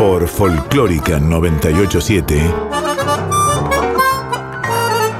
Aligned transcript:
Por 0.00 0.26
Folclórica 0.28 1.20
987. 1.20 2.54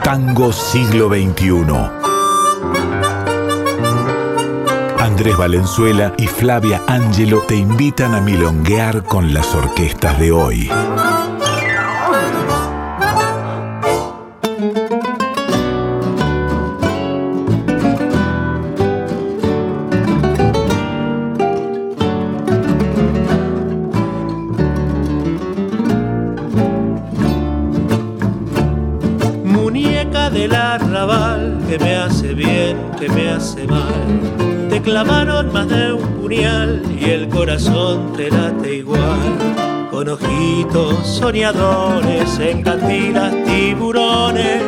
Tango 0.03 0.55
Siglo 0.55 1.11
XXI. 1.11 1.67
Andrés 4.99 5.37
Valenzuela 5.37 6.15
y 6.17 6.27
Flavia 6.27 6.81
Angelo 6.87 7.43
te 7.47 7.57
invitan 7.57 8.15
a 8.15 8.23
milonguear 8.23 9.03
con 9.03 9.35
las 9.35 9.55
orquestas 9.55 10.19
de 10.19 10.33
hoy. 10.33 10.71
Corazón 37.51 38.13
te 38.17 38.31
late 38.31 38.77
igual. 38.77 39.89
Con 39.91 40.09
ojitos 40.09 41.05
soñadores, 41.05 42.39
en 42.39 42.63
cantinas 42.63 43.35
tiburones, 43.45 44.63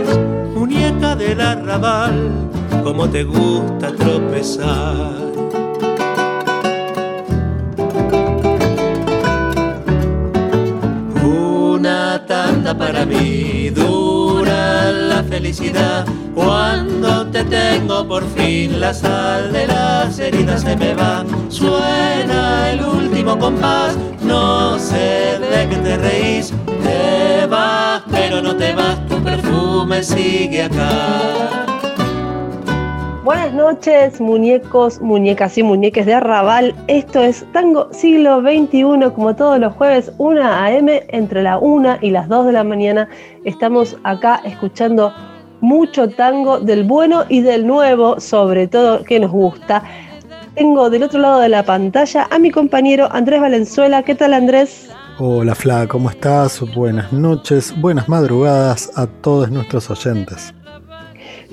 muñeca 0.53 1.15
del 1.15 1.41
arrabal, 1.41 2.51
como 2.83 3.09
te 3.09 3.23
gusta 3.23 3.93
tropezar. 3.93 5.13
Una 11.23 12.27
tanda 12.27 12.77
para 12.77 13.07
mí, 13.07 13.71
dura 13.71 14.91
la 14.91 15.23
felicidad 15.23 16.05
cuando 16.35 17.27
te 17.27 17.45
tengo 17.45 18.07
por 18.07 18.25
fin 18.31 18.81
la 18.81 18.95
sal 18.95 19.53
de 19.53 19.67
las 19.67 20.19
heridas 20.19 20.63
se 20.63 20.77
me 20.77 20.95
va. 20.95 21.25
Suena 21.49 22.71
el 22.71 22.85
último 22.85 23.39
compás, 23.39 23.97
no 24.23 24.79
sé 24.79 25.39
de 25.39 25.69
qué 25.69 25.77
te 25.77 25.97
reís. 25.97 26.53
Te 26.83 27.47
vas, 27.47 28.03
pero 28.11 28.41
no 28.43 28.57
te 28.57 28.73
vas, 28.73 29.07
tu 29.09 29.23
perfume 29.23 30.03
sigue 30.03 30.65
acá. 30.65 31.63
Buenas 33.25 33.53
noches, 33.53 34.21
muñecos, 34.21 35.01
muñecas 35.01 35.57
y 35.57 35.63
muñeques 35.63 36.07
de 36.07 36.15
Arrabal. 36.15 36.75
Esto 36.89 37.23
es 37.23 37.47
Tango 37.53 37.89
Siglo 37.93 38.41
XXI, 38.41 39.13
como 39.15 39.37
todos 39.37 39.61
los 39.61 39.73
jueves, 39.75 40.13
1 40.19 40.43
a.m. 40.43 41.05
entre 41.09 41.45
la 41.45 41.59
1 41.59 41.99
y 42.01 42.11
las 42.11 42.29
2 42.29 42.47
de 42.47 42.53
la 42.53 42.65
mañana. 42.65 43.09
Estamos 43.45 43.97
acá 44.03 44.41
escuchando 44.45 45.15
mucho 45.63 46.11
tango 46.11 46.61
del 46.61 46.85
bueno 46.85 47.25
y 47.29 47.41
del 47.41 47.67
nuevo, 47.67 48.21
sobre 48.21 48.67
todo 48.67 49.03
que 49.05 49.19
nos 49.19 49.31
gusta. 49.31 49.83
Tengo 50.55 50.91
del 50.91 51.05
otro 51.05 51.21
lado 51.21 51.41
de 51.41 51.49
la 51.49 51.63
pantalla 51.63 52.29
a 52.31 52.39
mi 52.39 52.51
compañero 52.51 53.09
Andrés 53.11 53.41
Valenzuela. 53.41 54.03
¿Qué 54.03 54.15
tal 54.15 54.35
Andrés? 54.35 54.91
Hola 55.19 55.55
Fla, 55.55 55.87
¿cómo 55.87 56.11
estás? 56.11 56.61
Buenas 56.75 57.13
noches, 57.13 57.73
buenas 57.81 58.09
madrugadas 58.09 58.91
a 58.97 59.07
todos 59.07 59.51
nuestros 59.51 59.89
oyentes. 59.89 60.53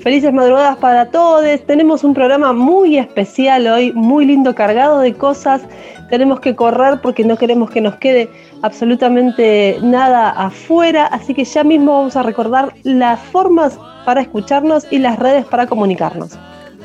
Felices 0.02 0.32
madrugadas 0.32 0.78
para 0.78 1.10
todos. 1.10 1.44
Tenemos 1.66 2.04
un 2.04 2.14
programa 2.14 2.54
muy 2.54 2.96
especial 2.96 3.66
hoy, 3.66 3.92
muy 3.92 4.24
lindo, 4.24 4.54
cargado 4.54 5.00
de 5.00 5.12
cosas. 5.12 5.60
Tenemos 6.08 6.40
que 6.40 6.56
correr 6.56 7.00
porque 7.02 7.22
no 7.22 7.36
queremos 7.36 7.70
que 7.70 7.82
nos 7.82 7.96
quede 7.96 8.30
absolutamente 8.62 9.76
nada 9.82 10.30
afuera. 10.30 11.04
Así 11.06 11.34
que 11.34 11.44
ya 11.44 11.64
mismo 11.64 11.98
vamos 11.98 12.16
a 12.16 12.22
recordar 12.22 12.72
las 12.82 13.20
formas 13.20 13.78
para 14.06 14.22
escucharnos 14.22 14.86
y 14.90 14.96
las 14.98 15.18
redes 15.18 15.44
para 15.44 15.66
comunicarnos. 15.66 16.38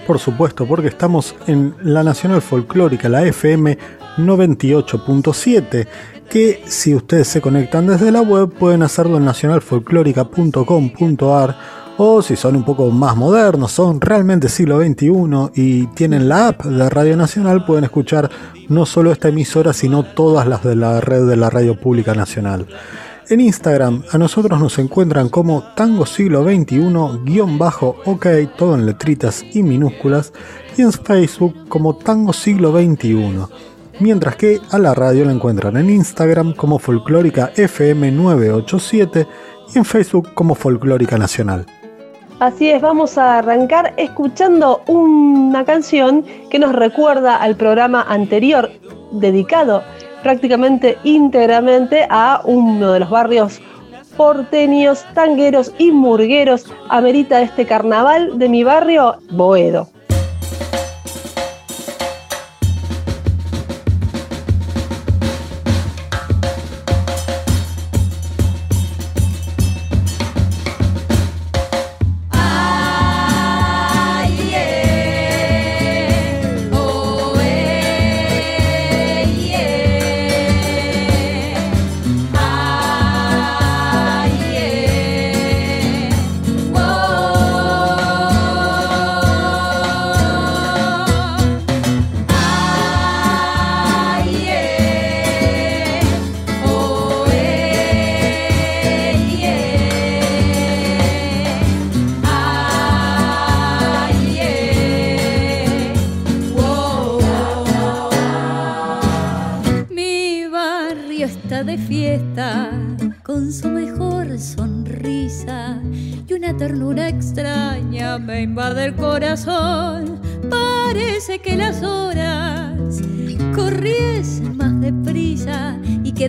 Por 0.05 0.19
supuesto, 0.19 0.67
porque 0.67 0.89
estamos 0.89 1.37
en 1.47 1.73
la 1.81 2.03
Nacional 2.03 2.41
Folclórica, 2.41 3.07
la 3.07 3.23
FM 3.23 3.77
98.7, 4.17 5.87
que 6.29 6.61
si 6.65 6.93
ustedes 6.93 7.29
se 7.29 7.39
conectan 7.39 7.87
desde 7.87 8.11
la 8.11 8.21
web 8.21 8.49
pueden 8.49 8.83
hacerlo 8.83 9.15
en 9.17 9.25
nacionalfolclórica.com.ar 9.25 11.74
o 11.97 12.21
si 12.21 12.35
son 12.35 12.55
un 12.55 12.63
poco 12.63 12.91
más 12.91 13.15
modernos, 13.15 13.71
son 13.71 14.01
realmente 14.01 14.49
siglo 14.49 14.79
XXI 14.79 15.51
y 15.55 15.87
tienen 15.87 16.27
la 16.27 16.49
app 16.49 16.65
de 16.65 16.89
Radio 16.89 17.15
Nacional, 17.15 17.65
pueden 17.65 17.85
escuchar 17.85 18.29
no 18.67 18.85
solo 18.85 19.11
esta 19.11 19.29
emisora, 19.29 19.73
sino 19.73 20.03
todas 20.03 20.47
las 20.47 20.63
de 20.63 20.75
la 20.75 20.99
red 21.01 21.25
de 21.27 21.37
la 21.37 21.49
Radio 21.49 21.79
Pública 21.79 22.13
Nacional. 22.13 22.67
En 23.27 23.39
Instagram 23.41 24.03
a 24.11 24.19
nosotros 24.19 24.59
nos 24.59 24.77
encuentran 24.77 25.29
como 25.29 25.63
Tango 25.75 26.05
Siglo 26.05 26.43
XXI-OK, 26.43 28.27
todo 28.55 28.75
en 28.75 28.85
letritas 28.85 29.43
y 29.53 29.63
minúsculas, 29.63 30.31
y 30.77 30.83
en 30.83 30.91
Facebook 30.91 31.67
como 31.67 31.95
Tango 31.95 32.33
Siglo 32.33 32.71
XXI. 32.71 33.39
Mientras 33.99 34.35
que 34.35 34.59
a 34.69 34.77
la 34.77 34.93
radio 34.93 35.25
la 35.25 35.31
encuentran 35.31 35.77
en 35.77 35.89
Instagram 35.89 36.53
como 36.53 36.77
Folclórica 36.77 37.51
FM 37.55 38.11
987 38.11 39.25
y 39.73 39.77
en 39.77 39.85
Facebook 39.85 40.33
como 40.33 40.53
Folclórica 40.53 41.17
Nacional. 41.17 41.65
Así 42.39 42.69
es, 42.69 42.81
vamos 42.81 43.17
a 43.17 43.37
arrancar 43.37 43.93
escuchando 43.95 44.81
una 44.87 45.63
canción 45.63 46.25
que 46.49 46.59
nos 46.59 46.75
recuerda 46.75 47.37
al 47.37 47.55
programa 47.55 48.05
anterior 48.09 48.69
dedicado 49.11 49.81
prácticamente 50.21 50.97
íntegramente 51.05 52.05
a 52.09 52.41
uno 52.43 52.91
de 52.91 52.99
los 52.99 53.09
barrios 53.09 53.61
porteños, 54.17 55.05
tangueros 55.13 55.71
y 55.77 55.91
murgueros. 55.91 56.65
Amerita 56.89 57.41
este 57.41 57.65
carnaval 57.65 58.37
de 58.37 58.49
mi 58.49 58.65
barrio, 58.65 59.15
Boedo. 59.31 59.87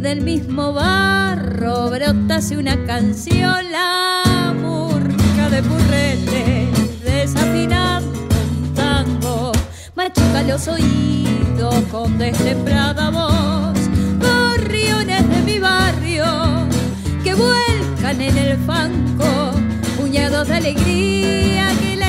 Del 0.01 0.21
mismo 0.21 0.75
barro 0.75 1.89
brotase 1.91 2.59
una 2.59 2.77
canción, 2.85 3.73
la 3.73 4.55
murca 4.55 5.49
de 5.49 5.63
purrete, 5.63 6.69
desafinando 7.03 8.37
un 8.61 8.75
tango, 8.75 9.53
machuca 9.95 10.43
los 10.43 10.69
oídos 10.69 11.75
con 11.91 12.19
destemplada 12.19 13.09
voz, 13.09 13.79
gorriones 14.21 15.27
de 15.31 15.43
mi 15.43 15.59
barrio 15.59 16.27
que 17.25 17.33
vuelcan 17.33 18.21
en 18.21 18.37
el 18.37 18.59
fanco, 18.59 19.56
puñados 20.17 20.49
de 20.49 20.55
alegría 20.55 21.69
que 21.79 21.97
les 21.97 22.06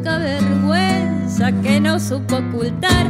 poca 0.00 0.18
vergüenza 0.18 1.52
que 1.62 1.78
no 1.78 2.00
supo 2.00 2.36
ocultar. 2.36 3.09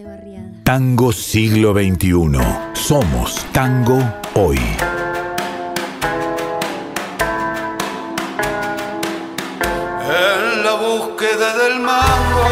de 0.00 0.08
barriada. 0.08 0.48
Tango 0.64 1.12
siglo 1.12 1.72
XXI. 1.72 2.40
Somos 2.74 3.46
Tango 3.52 3.98
hoy. 4.34 4.58
En 10.02 10.64
la 10.64 10.74
búsqueda 10.74 11.56
del 11.58 11.80
mango, 11.80 12.48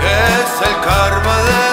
que 0.00 0.12
es 0.40 0.68
el 0.68 0.74
karma 0.84 1.36
de 1.48 1.71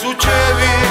sucevi 0.00 0.87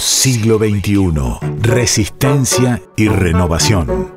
Siglo 0.00 0.56
XXI. 0.56 1.12
Resistencia 1.60 2.80
y 2.96 3.08
renovación. 3.08 4.10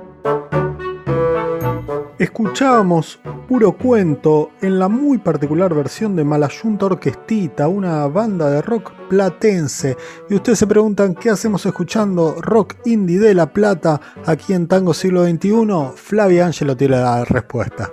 Escuchábamos 2.18 3.20
Puro 3.50 3.74
Cuento 3.74 4.52
en 4.62 4.80
la 4.80 4.88
muy 4.88 5.18
particular 5.18 5.75
versión 5.75 6.16
de 6.16 6.24
Malayunta 6.24 6.86
Orquestita, 6.86 7.68
una 7.68 8.08
banda 8.08 8.50
de 8.50 8.62
rock 8.62 8.94
platense. 9.10 9.98
Y 10.30 10.36
ustedes 10.36 10.60
se 10.60 10.68
preguntan 10.68 11.16
qué 11.16 11.30
hacemos 11.30 11.66
escuchando 11.66 12.36
rock 12.40 12.75
indie 12.86 13.20
de 13.20 13.34
La 13.34 13.52
Plata 13.52 14.00
aquí 14.25 14.54
en 14.54 14.70
Tango 14.70 14.94
Siglo 14.94 15.25
XXI. 15.25 15.68
Flavia 15.96 16.46
Angelo 16.46 16.78
tiene 16.78 16.96
la 16.96 17.25
respuesta. 17.25 17.92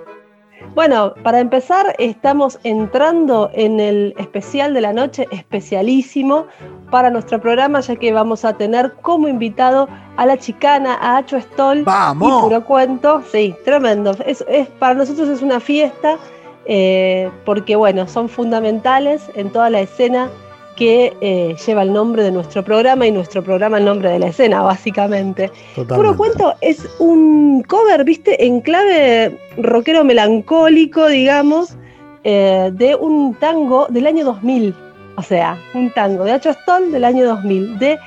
Bueno, 0.73 1.13
para 1.23 1.39
empezar, 1.39 1.93
estamos 1.99 2.57
entrando 2.63 3.49
en 3.53 3.79
el 3.81 4.13
especial 4.17 4.73
de 4.73 4.79
la 4.81 4.93
noche, 4.93 5.27
especialísimo 5.31 6.45
para 6.89 7.09
nuestro 7.09 7.41
programa, 7.41 7.81
ya 7.81 7.97
que 7.97 8.13
vamos 8.13 8.45
a 8.45 8.53
tener 8.57 8.93
como 9.01 9.27
invitado 9.27 9.89
a 10.15 10.25
la 10.25 10.37
chicana, 10.37 10.95
a 11.01 11.17
Acho 11.17 11.39
Stoll. 11.41 11.83
¡Vamos! 11.83 12.29
Y 12.29 12.43
puro 12.43 12.65
cuento. 12.65 13.21
Sí, 13.31 13.53
tremendo. 13.65 14.11
Es, 14.25 14.45
es- 14.47 14.69
para 14.69 14.93
nosotros 14.93 15.27
es 15.27 15.41
una 15.41 15.59
fiesta, 15.59 16.17
eh, 16.65 17.29
porque 17.45 17.75
bueno, 17.75 18.07
son 18.07 18.29
fundamentales 18.29 19.29
en 19.35 19.49
toda 19.51 19.69
la 19.69 19.81
escena 19.81 20.29
que 20.75 21.15
eh, 21.21 21.55
lleva 21.65 21.83
el 21.83 21.93
nombre 21.93 22.23
de 22.23 22.31
nuestro 22.31 22.63
programa 22.63 23.05
y 23.05 23.11
nuestro 23.11 23.43
programa 23.43 23.77
el 23.77 23.85
nombre 23.85 24.09
de 24.09 24.19
la 24.19 24.27
escena, 24.27 24.61
básicamente. 24.61 25.49
Puro 25.75 25.85
Totalmente. 25.87 26.17
Cuento 26.17 26.53
es 26.61 26.87
un 26.99 27.63
cover, 27.67 28.03
viste, 28.03 28.45
en 28.45 28.61
clave 28.61 29.37
rockero 29.57 30.03
melancólico, 30.03 31.07
digamos, 31.07 31.75
eh, 32.23 32.71
de 32.73 32.95
un 32.95 33.35
tango 33.35 33.87
del 33.89 34.07
año 34.07 34.25
2000. 34.25 34.73
O 35.17 35.21
sea, 35.23 35.57
un 35.73 35.91
tango 35.91 36.23
de 36.23 36.31
Acho 36.31 36.53
Stoll 36.53 36.91
del 36.91 37.03
año 37.03 37.25
2000. 37.25 37.77
De 37.77 37.99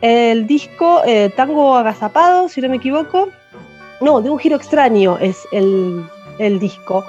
el 0.00 0.46
disco 0.46 1.00
eh, 1.06 1.30
Tango 1.36 1.76
Agazapado, 1.76 2.48
si 2.48 2.60
no 2.60 2.68
me 2.68 2.76
equivoco. 2.76 3.28
No, 4.00 4.20
de 4.20 4.30
un 4.30 4.38
giro 4.38 4.56
extraño 4.56 5.18
es 5.18 5.46
el, 5.52 6.04
el 6.38 6.58
disco 6.58 7.04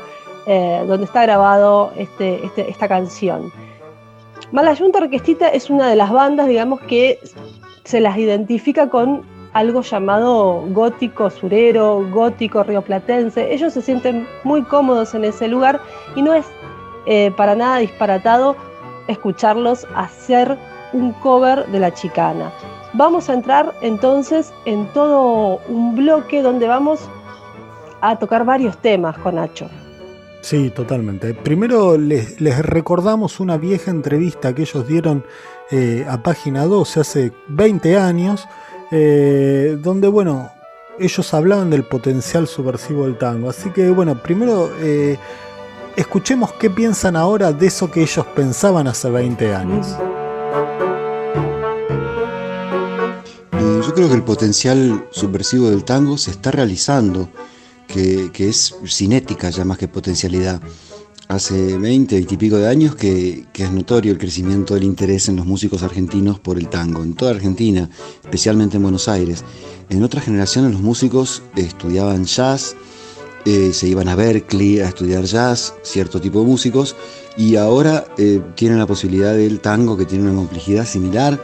donde 0.87 1.03
está 1.05 1.21
grabado 1.21 1.91
este, 1.95 2.43
este- 2.43 2.67
esta 2.71 2.87
canción. 2.87 3.51
Malayunta 4.51 4.97
Orquestita 4.97 5.47
es 5.49 5.69
una 5.69 5.87
de 5.87 5.95
las 5.95 6.11
bandas, 6.11 6.47
digamos, 6.47 6.81
que 6.81 7.19
se 7.83 7.99
las 7.99 8.17
identifica 8.17 8.89
con 8.89 9.21
algo 9.53 9.81
llamado 9.81 10.63
gótico 10.69 11.29
surero, 11.29 12.03
gótico 12.09 12.63
rioplatense. 12.63 13.53
Ellos 13.53 13.73
se 13.73 13.81
sienten 13.83 14.27
muy 14.43 14.63
cómodos 14.63 15.13
en 15.13 15.25
ese 15.25 15.47
lugar 15.47 15.79
y 16.15 16.23
no 16.23 16.33
es 16.33 16.45
eh, 17.05 17.31
para 17.37 17.55
nada 17.55 17.77
disparatado 17.77 18.55
escucharlos 19.07 19.85
hacer 19.95 20.57
un 20.93 21.13
cover 21.13 21.67
de 21.67 21.79
la 21.79 21.93
chicana. 21.93 22.51
Vamos 22.93 23.29
a 23.29 23.33
entrar 23.33 23.73
entonces 23.81 24.51
en 24.65 24.87
todo 24.93 25.59
un 25.67 25.95
bloque 25.95 26.41
donde 26.41 26.67
vamos 26.67 27.07
a 28.01 28.17
tocar 28.17 28.45
varios 28.45 28.75
temas 28.77 29.15
con 29.19 29.35
Nacho. 29.35 29.69
Sí, 30.41 30.69
totalmente. 30.69 31.33
Primero 31.33 31.97
les, 31.97 32.37
recordamos 32.59 33.39
una 33.39 33.57
vieja 33.57 33.91
entrevista 33.91 34.53
que 34.55 34.61
ellos 34.63 34.87
dieron 34.87 35.25
eh, 35.69 36.05
a 36.09 36.23
página 36.23 36.65
12 36.65 36.99
hace 36.99 37.31
20 37.49 37.97
años, 37.97 38.47
eh, 38.91 39.77
donde, 39.81 40.07
bueno, 40.07 40.49
ellos 40.97 41.33
hablaban 41.33 41.69
del 41.69 41.83
potencial 41.83 42.47
subversivo 42.47 43.05
del 43.05 43.17
tango. 43.17 43.49
Así 43.49 43.69
que, 43.71 43.89
bueno, 43.89 44.21
primero 44.21 44.71
eh, 44.79 45.17
escuchemos 45.95 46.53
qué 46.53 46.69
piensan 46.69 47.15
ahora 47.15 47.51
de 47.51 47.67
eso 47.67 47.91
que 47.91 48.01
ellos 48.01 48.25
pensaban 48.35 48.87
hace 48.87 49.09
20 49.09 49.53
años. 49.53 49.87
Yo 53.85 53.93
creo 53.93 54.07
que 54.07 54.15
el 54.15 54.23
potencial 54.23 55.07
subversivo 55.09 55.69
del 55.69 55.83
tango 55.83 56.17
se 56.17 56.31
está 56.31 56.51
realizando, 56.51 57.29
que, 57.93 58.31
es 58.49 58.75
cinética 58.85 59.49
ya 59.49 59.65
más 59.65 59.77
que 59.77 59.87
potencialidad. 59.87 60.61
Hace 61.27 61.77
20, 61.77 62.15
20 62.15 62.33
y 62.33 62.37
pico 62.37 62.57
de 62.57 62.67
años 62.67 62.95
que, 62.95 63.45
que 63.53 63.63
es 63.63 63.71
notorio 63.71 64.11
el 64.11 64.17
crecimiento 64.17 64.73
del 64.73 64.83
interés 64.83 65.29
en 65.29 65.35
los 65.35 65.45
músicos 65.45 65.83
argentinos 65.83 66.39
por 66.39 66.57
el 66.57 66.69
tango, 66.69 67.03
en 67.03 67.13
toda 67.13 67.31
Argentina, 67.31 67.89
especialmente 68.23 68.77
en 68.77 68.83
Buenos 68.83 69.07
Aires. 69.07 69.43
En 69.89 70.03
otras 70.03 70.23
generaciones 70.23 70.71
los 70.71 70.81
músicos 70.81 71.43
estudiaban 71.55 72.25
jazz, 72.25 72.75
eh, 73.45 73.71
se 73.73 73.87
iban 73.87 74.07
a 74.07 74.15
Berkeley 74.15 74.79
a 74.79 74.87
estudiar 74.87 75.25
jazz, 75.25 75.75
cierto 75.83 76.19
tipo 76.19 76.39
de 76.39 76.45
músicos, 76.45 76.95
y 77.37 77.55
ahora 77.55 78.05
eh, 78.17 78.41
tienen 78.55 78.79
la 78.79 78.87
posibilidad 78.87 79.33
del 79.33 79.59
tango 79.59 79.97
que 79.97 80.05
tiene 80.05 80.25
una 80.25 80.35
complejidad 80.35 80.85
similar 80.85 81.39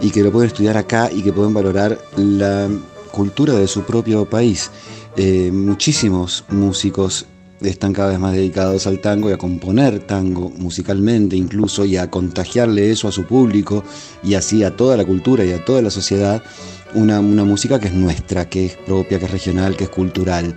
y 0.00 0.10
que 0.10 0.22
lo 0.22 0.32
pueden 0.32 0.48
estudiar 0.48 0.76
acá 0.76 1.10
y 1.12 1.22
que 1.22 1.32
pueden 1.32 1.54
valorar 1.54 1.98
la 2.16 2.68
cultura 3.10 3.54
de 3.54 3.68
su 3.68 3.82
propio 3.82 4.28
país. 4.28 4.70
Eh, 5.16 5.50
muchísimos 5.52 6.44
músicos 6.48 7.26
están 7.60 7.92
cada 7.92 8.10
vez 8.10 8.18
más 8.18 8.32
dedicados 8.34 8.86
al 8.88 9.00
tango 9.00 9.30
y 9.30 9.32
a 9.32 9.38
componer 9.38 10.00
tango 10.00 10.50
musicalmente 10.50 11.36
incluso 11.36 11.84
y 11.84 11.96
a 11.96 12.10
contagiarle 12.10 12.90
eso 12.90 13.06
a 13.06 13.12
su 13.12 13.24
público 13.24 13.84
y 14.24 14.34
así 14.34 14.64
a 14.64 14.76
toda 14.76 14.96
la 14.96 15.04
cultura 15.04 15.44
y 15.44 15.52
a 15.52 15.64
toda 15.64 15.80
la 15.82 15.90
sociedad 15.90 16.42
una, 16.94 17.20
una 17.20 17.44
música 17.44 17.78
que 17.78 17.88
es 17.88 17.94
nuestra, 17.94 18.48
que 18.48 18.66
es 18.66 18.76
propia, 18.76 19.18
que 19.18 19.24
es 19.26 19.30
regional, 19.30 19.76
que 19.76 19.84
es 19.84 19.90
cultural. 19.90 20.54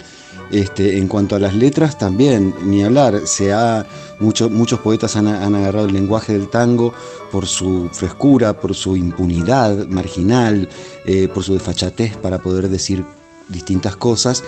Este, 0.52 0.98
en 0.98 1.08
cuanto 1.08 1.36
a 1.36 1.40
las 1.40 1.54
letras, 1.56 1.98
también, 1.98 2.54
ni 2.64 2.84
hablar, 2.84 3.22
se 3.26 3.52
ha, 3.52 3.86
mucho- 4.20 4.50
muchos 4.50 4.80
poetas 4.80 5.16
han, 5.18 5.28
han 5.28 5.56
agarrado 5.56 5.88
el 5.88 5.94
lenguaje 5.94 6.34
del 6.34 6.48
tango 6.50 6.94
por 7.32 7.48
su 7.48 7.90
frescura, 7.92 8.60
por 8.60 8.74
su 8.76 8.96
impunidad 8.96 9.88
marginal, 9.88 10.70
eh, 11.06 11.28
por 11.28 11.44
su 11.44 11.54
desfachatez 11.54 12.16
para 12.18 12.38
poder 12.42 12.70
decir 12.70 13.04
distintas 13.50 13.96
cosas 13.96 14.44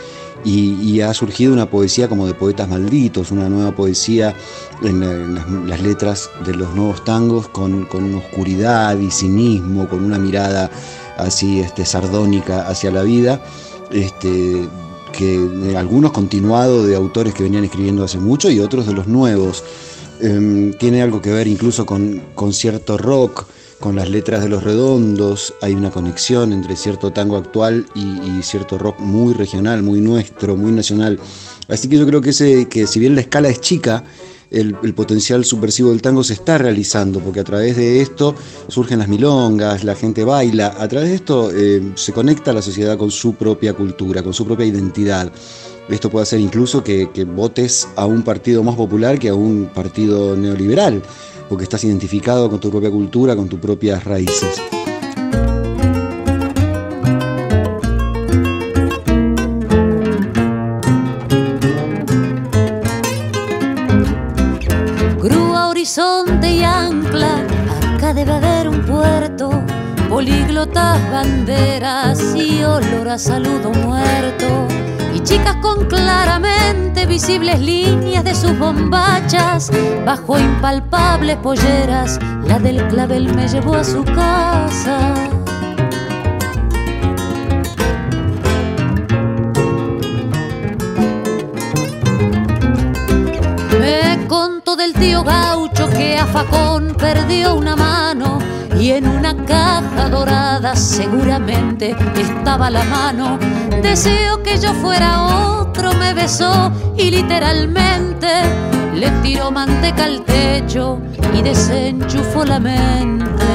y, 0.46 1.02
ha 1.02 1.14
surgido 1.14 1.54
una 1.54 1.70
poesía 1.70 2.08
como 2.08 2.26
de 2.26 2.34
poetas 2.34 2.68
malditos, 2.70 3.32
una 3.32 3.50
nueva 3.50 3.76
poesía 3.76 4.34
en, 4.82 5.00
la- 5.02 5.12
en 5.12 5.70
las, 5.70 5.82
letras 5.82 6.30
de 6.46 6.56
los 6.56 6.74
nuevos 6.76 7.04
tangos 7.04 7.48
con, 7.50 7.86
con 7.86 8.16
oscuridad 8.16 8.98
y 8.98 9.12
cinismo, 9.12 9.88
con 9.90 10.04
una 10.04 10.18
mirada 10.18 10.70
así 11.18 11.60
este, 11.60 11.86
sardónica 11.86 12.68
hacia 12.68 12.92
la 12.92 13.04
vida. 13.04 13.42
Este, 13.92 14.68
que 15.12 15.38
de 15.40 15.76
algunos 15.76 16.12
continuados 16.12 16.88
de 16.88 16.96
autores 16.96 17.34
que 17.34 17.44
venían 17.44 17.64
escribiendo 17.64 18.04
hace 18.04 18.20
mucho 18.20 18.50
y 18.50 18.60
otros 18.60 18.86
de 18.86 18.94
los 18.94 19.08
nuevos. 19.08 19.64
Em, 20.22 20.74
tiene 20.74 21.02
algo 21.02 21.22
que 21.22 21.32
ver 21.32 21.48
incluso 21.48 21.86
con, 21.86 22.22
con 22.36 22.54
cierto 22.54 22.98
rock, 22.98 23.46
con 23.80 23.96
las 23.96 24.10
letras 24.10 24.44
de 24.44 24.50
los 24.50 24.64
redondos, 24.64 25.54
hay 25.62 25.74
una 25.74 25.90
conexión 25.90 26.52
entre 26.52 26.76
cierto 26.76 27.12
tango 27.12 27.38
actual 27.38 27.86
y, 27.96 28.42
cierto 28.44 28.78
rock 28.78 29.00
muy 29.00 29.34
regional, 29.34 29.84
muy 29.84 30.02
nuestro, 30.02 30.58
muy 30.58 30.72
nacional. 30.72 31.20
Así 31.68 31.88
que 31.88 31.98
yo 31.98 32.06
creo 32.06 32.22
que, 32.22 32.32
ese, 32.32 32.68
que 32.68 32.88
si 32.88 33.00
bien 33.00 33.16
la 33.16 33.22
escala 33.22 33.50
es 33.50 33.62
chica, 33.62 34.04
el, 34.52 34.74
potencial 34.96 35.46
subversivo 35.46 35.92
del 35.92 36.02
tango 36.02 36.24
se 36.24 36.34
está 36.34 36.58
realizando, 36.58 37.20
porque 37.20 37.40
a 37.40 37.44
través 37.44 37.78
de 37.78 38.02
esto 38.02 38.36
surgen 38.68 39.00
las 39.00 39.08
milongas, 39.08 39.84
la 39.84 39.96
gente 39.96 40.24
baila, 40.24 40.76
a 40.78 40.88
través 40.88 41.10
de 41.10 41.16
esto 41.16 41.52
eh, 41.54 41.92
se 41.96 42.12
conecta 42.12 42.52
la 42.52 42.62
sociedad 42.62 42.98
con 42.98 43.12
su 43.12 43.36
propia 43.36 43.74
cultura, 43.74 44.24
con 44.24 44.34
su 44.34 44.46
propia 44.46 44.66
identidad. 44.66 45.32
Esto 45.90 46.10
puede 46.10 46.24
hacer 46.24 46.40
incluso 46.40 46.84
que 46.84 47.08
votes 47.36 47.88
a 47.96 48.06
un 48.06 48.24
partido 48.24 48.64
más 48.64 48.76
popular 48.76 49.18
que 49.18 49.30
a 49.30 49.36
un 49.36 49.72
partido 49.74 50.36
neoliberal, 50.36 51.02
porque 51.50 51.64
estás 51.64 51.84
identificado 51.84 52.48
con 52.50 52.60
tu 52.60 52.70
propia 52.70 52.92
cultura, 52.92 53.36
con 53.36 53.50
tus 53.50 53.60
propias 53.60 54.04
raíces. 54.04 54.62
Grúa, 65.20 65.70
horizonte 65.70 66.52
y 66.52 66.64
ancla, 66.64 67.44
acá 67.96 68.14
debe 68.14 68.32
haber 68.32 68.70
un 68.70 68.86
puerto, 68.86 69.50
políglotas, 70.08 71.12
banderas 71.12 72.36
y 72.36 72.64
olor 72.64 73.10
a 73.10 73.18
saludo 73.18 73.72
muerto. 73.72 74.89
Chicas 75.30 75.58
con 75.58 75.86
claramente 75.86 77.06
visibles 77.06 77.60
líneas 77.60 78.24
de 78.24 78.34
sus 78.34 78.58
bombachas, 78.58 79.70
bajo 80.04 80.40
impalpables 80.40 81.38
polleras, 81.38 82.18
la 82.46 82.58
del 82.58 82.88
clavel 82.88 83.32
me 83.36 83.48
llevó 83.48 83.76
a 83.76 83.84
su 83.84 84.04
casa. 84.04 85.14
Me 93.80 94.26
contó 94.28 94.76
del 94.76 94.94
tío 94.94 95.24
gaucho 95.24 95.88
que 95.92 96.18
a 96.18 96.26
Facón 96.26 96.96
perdió 96.98 97.54
una 97.54 97.76
mano 97.76 98.40
y 98.80 98.92
en 98.92 99.06
una 99.08 99.36
caja 99.46 100.08
dorada 100.10 100.76
seguramente 100.76 101.96
estaba 102.16 102.70
la 102.70 102.84
mano. 102.86 103.38
Deseo 103.82 104.42
que 104.42 104.58
yo 104.58 104.74
fuera 104.74 105.58
otro, 105.60 105.94
me 105.96 106.14
besó 106.14 106.72
y 106.98 107.12
literalmente 107.12 108.28
le 108.96 109.10
tiró 109.22 109.52
manteca 109.52 110.06
al 110.06 110.24
techo 110.24 111.00
y 111.34 111.42
desenchufó 111.42 112.46
la 112.46 112.60
mente. 112.60 113.46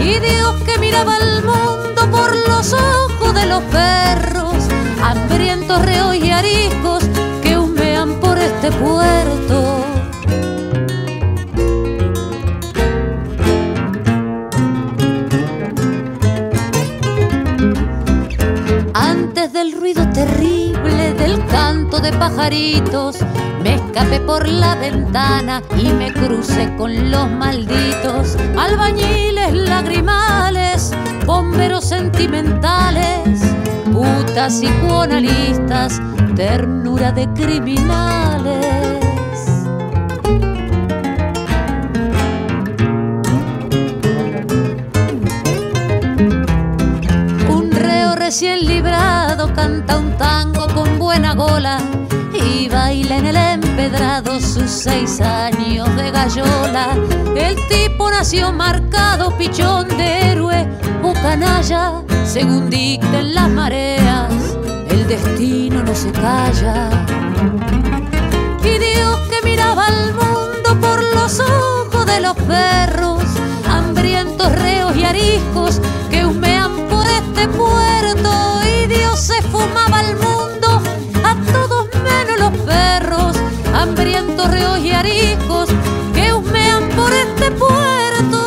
Y 0.00 0.18
Dios 0.18 0.54
que 0.66 0.78
miraba 0.78 1.16
al 1.16 1.42
mundo 1.42 2.10
por 2.10 2.34
los 2.48 2.74
ojos 2.74 3.34
de 3.34 3.46
los 3.46 3.62
perros, 3.64 4.56
hambrientos 5.02 5.82
reos 5.86 6.16
y 6.16 6.30
ariscos 6.30 7.04
que 7.42 7.56
humean 7.56 8.20
por 8.20 8.38
este 8.38 8.70
puerto. 8.72 9.99
Ruido 19.80 20.06
terrible 20.10 21.14
del 21.14 21.42
canto 21.46 22.00
de 22.00 22.12
pajaritos. 22.12 23.16
Me 23.62 23.76
escapé 23.76 24.20
por 24.20 24.46
la 24.46 24.74
ventana 24.74 25.62
y 25.78 25.88
me 25.88 26.12
crucé 26.12 26.70
con 26.76 27.10
los 27.10 27.30
malditos. 27.30 28.36
Albañiles 28.58 29.54
lagrimales, 29.54 30.92
bomberos 31.24 31.86
sentimentales, 31.86 33.40
putas 33.90 34.62
y 34.62 34.68
cuonalistas, 34.86 35.98
ternura 36.36 37.10
de 37.12 37.26
criminales. 37.32 38.69
Recién 48.30 48.64
librado 48.64 49.52
canta 49.54 49.98
un 49.98 50.16
tango 50.16 50.68
con 50.68 51.00
buena 51.00 51.34
gola 51.34 51.78
y 52.32 52.68
baila 52.68 53.16
en 53.16 53.26
el 53.26 53.36
empedrado 53.36 54.38
sus 54.38 54.70
seis 54.70 55.20
años 55.20 55.88
de 55.96 56.12
gallola. 56.12 56.96
El 57.34 57.56
tipo 57.66 58.08
nació 58.08 58.52
marcado, 58.52 59.36
pichón 59.36 59.88
de 59.88 60.30
héroe 60.30 60.68
o 61.02 61.12
canalla, 61.12 62.04
según 62.24 62.70
dicten 62.70 63.34
las 63.34 63.48
mareas, 63.48 64.32
el 64.90 65.08
destino 65.08 65.82
no 65.82 65.92
se 65.92 66.12
calla. 66.12 66.88
Y 68.62 68.78
Dios 68.78 69.18
que 69.28 69.42
miraba 69.42 69.86
al 69.88 70.14
mundo 70.14 70.80
por 70.80 71.02
los 71.16 71.40
ojos 71.40 72.06
de 72.06 72.20
los 72.20 72.36
perros, 72.36 73.24
hambrientos 73.68 74.52
reos 74.52 74.94
y 74.94 75.04
ariscos 75.04 75.80
este 77.40 77.56
puerto 77.56 78.60
y 78.64 78.86
Dios 78.86 79.18
se 79.18 79.40
fumaba 79.42 80.00
al 80.00 80.14
mundo 80.16 80.82
a 81.24 81.36
todos 81.52 81.88
menos 82.04 82.38
los 82.38 82.52
perros, 82.66 83.36
hambrientos 83.74 84.50
reos 84.50 84.78
y 84.80 84.90
ariscos 84.90 85.70
que 86.12 86.32
humean 86.34 86.88
por 86.90 87.12
este 87.12 87.50
puerto. 87.52 88.40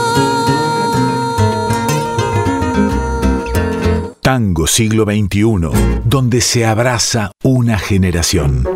Tango 4.21 4.67
siglo 4.67 5.05
XXI, 5.05 6.01
donde 6.05 6.41
se 6.41 6.65
abraza 6.65 7.31
una 7.43 7.79
generación. 7.79 8.67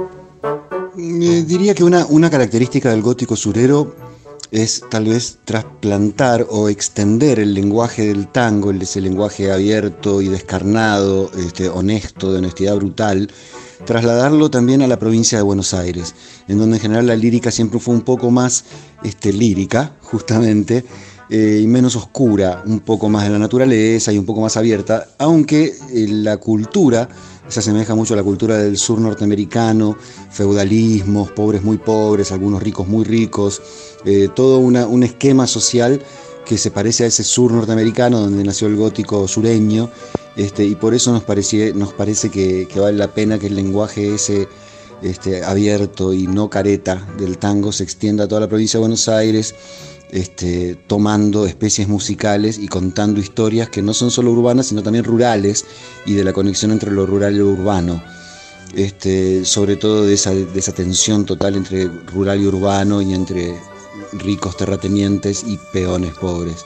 Eh, 0.97 1.43
diría 1.45 1.75
que 1.75 1.83
una, 1.83 2.07
una 2.07 2.29
característica 2.31 2.89
del 2.89 3.03
gótico 3.03 3.35
surero 3.35 4.06
es 4.51 4.83
tal 4.89 5.05
vez 5.05 5.39
trasplantar 5.45 6.47
o 6.49 6.69
extender 6.69 7.39
el 7.39 7.53
lenguaje 7.53 8.07
del 8.07 8.27
tango, 8.27 8.71
ese 8.71 9.01
lenguaje 9.01 9.51
abierto 9.51 10.21
y 10.21 10.27
descarnado, 10.27 11.31
este, 11.37 11.69
honesto, 11.69 12.31
de 12.31 12.39
honestidad 12.39 12.75
brutal, 12.75 13.29
trasladarlo 13.85 14.49
también 14.49 14.81
a 14.81 14.87
la 14.87 14.99
provincia 14.99 15.37
de 15.37 15.43
Buenos 15.43 15.73
Aires, 15.73 16.15
en 16.47 16.57
donde 16.57 16.77
en 16.77 16.81
general 16.81 17.07
la 17.07 17.15
lírica 17.15 17.51
siempre 17.51 17.79
fue 17.79 17.95
un 17.95 18.01
poco 18.01 18.31
más 18.31 18.65
este, 19.03 19.33
lírica, 19.33 19.93
justamente, 20.01 20.85
eh, 21.29 21.59
y 21.61 21.67
menos 21.67 21.95
oscura, 21.95 22.63
un 22.65 22.79
poco 22.79 23.09
más 23.09 23.23
de 23.23 23.31
la 23.31 23.39
naturaleza 23.39 24.11
y 24.13 24.17
un 24.17 24.25
poco 24.25 24.41
más 24.41 24.55
abierta, 24.57 25.07
aunque 25.17 25.75
eh, 25.93 26.07
la 26.07 26.37
cultura 26.37 27.09
se 27.47 27.59
asemeja 27.59 27.95
mucho 27.95 28.13
a 28.13 28.17
la 28.17 28.23
cultura 28.23 28.57
del 28.57 28.77
sur 28.77 28.99
norteamericano, 28.99 29.97
feudalismos, 30.31 31.31
pobres 31.31 31.63
muy 31.63 31.77
pobres, 31.77 32.31
algunos 32.31 32.61
ricos 32.61 32.87
muy 32.87 33.05
ricos, 33.05 33.61
eh, 34.05 34.29
todo 34.35 34.59
un 34.59 35.03
esquema 35.03 35.47
social 35.47 36.01
que 36.45 36.57
se 36.57 36.71
parece 36.71 37.03
a 37.03 37.07
ese 37.07 37.23
sur 37.23 37.51
norteamericano 37.51 38.19
donde 38.19 38.43
nació 38.43 38.67
el 38.67 38.77
gótico 38.77 39.27
sureño, 39.27 39.89
este, 40.37 40.65
y 40.65 40.75
por 40.75 40.93
eso 40.93 41.11
nos, 41.11 41.23
nos 41.75 41.93
parece 41.93 42.29
que, 42.29 42.67
vale 42.75 42.97
la 42.97 43.13
pena 43.13 43.37
que 43.39 43.47
el 43.47 43.55
lenguaje 43.55 44.15
ese 44.15 44.47
este, 45.01 45.43
abierto 45.43 46.13
y 46.13 46.27
no 46.27 46.49
careta 46.49 47.05
del 47.17 47.37
tango 47.37 47.71
se 47.71 47.83
extienda 47.83 48.25
a 48.25 48.27
toda 48.27 48.41
la 48.41 48.47
provincia 48.47 48.77
de 48.77 48.81
Buenos 48.81 49.09
Aires, 49.09 49.55
este, 50.11 50.75
tomando 50.87 51.45
especies 51.45 51.87
musicales 51.87 52.57
y 52.57 52.67
contando 52.67 53.19
historias 53.19 53.69
que 53.69 53.81
no 53.81 53.93
son 53.93 54.11
solo 54.11 54.31
urbanas, 54.31 54.67
sino 54.67 54.83
también 54.83 55.03
rurales 55.03 55.65
y 56.05 56.13
de 56.13 56.23
la 56.23 56.33
conexión 56.33 56.71
entre 56.71 56.91
lo 56.91 57.05
rural 57.05 57.35
y 57.35 57.39
lo 57.39 57.47
urbano. 57.49 58.01
Este, 58.73 59.45
sobre 59.45 59.77
todo 59.77 60.05
de 60.05 60.13
esa, 60.13 60.31
de 60.31 60.59
esa 60.59 60.73
tensión 60.73 61.25
total 61.25 61.55
entre 61.55 61.85
rural 61.85 62.41
y 62.41 62.47
urbano 62.47 63.01
y 63.01 63.13
entre 63.13 63.55
ricos 64.13 64.57
terratenientes 64.57 65.43
y 65.45 65.57
peones 65.71 66.13
pobres. 66.13 66.65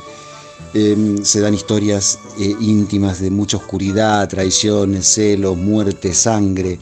Em, 0.74 1.24
se 1.24 1.42
dan 1.42 1.54
historias 1.54 2.20
eh, 2.40 2.56
íntimas 2.62 3.20
de 3.20 3.30
mucha 3.30 3.58
oscuridad, 3.58 4.28
traiciones, 4.30 5.06
celos, 5.06 5.58
muerte, 5.58 6.14
sangre. 6.14 6.80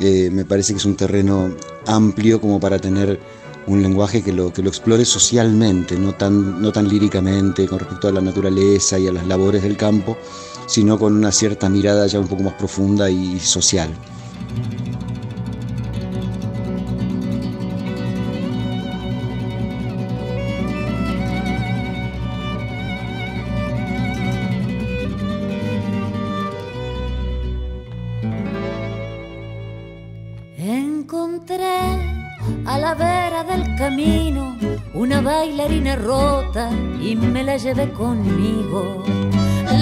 Eh, 0.00 0.30
me 0.32 0.44
parece 0.44 0.72
que 0.72 0.78
es 0.78 0.84
un 0.86 0.96
terreno 0.96 1.54
amplio 1.86 2.40
como 2.40 2.58
para 2.58 2.78
tener 2.78 3.20
un 3.66 3.82
lenguaje 3.82 4.22
que 4.22 4.32
lo, 4.32 4.52
que 4.52 4.62
lo 4.62 4.68
explore 4.68 5.04
socialmente, 5.04 5.96
no 5.96 6.14
tan, 6.14 6.60
no 6.60 6.72
tan 6.72 6.88
líricamente 6.88 7.66
con 7.66 7.78
respecto 7.78 8.08
a 8.08 8.12
la 8.12 8.20
naturaleza 8.20 8.98
y 8.98 9.06
a 9.06 9.12
las 9.12 9.26
labores 9.26 9.62
del 9.62 9.76
campo, 9.76 10.16
sino 10.66 10.98
con 10.98 11.14
una 11.16 11.32
cierta 11.32 11.68
mirada 11.68 12.06
ya 12.06 12.20
un 12.20 12.28
poco 12.28 12.42
más 12.42 12.54
profunda 12.54 13.10
y 13.10 13.38
social. 13.40 13.90
Llevé 37.74 37.92
conmigo. 37.92 39.04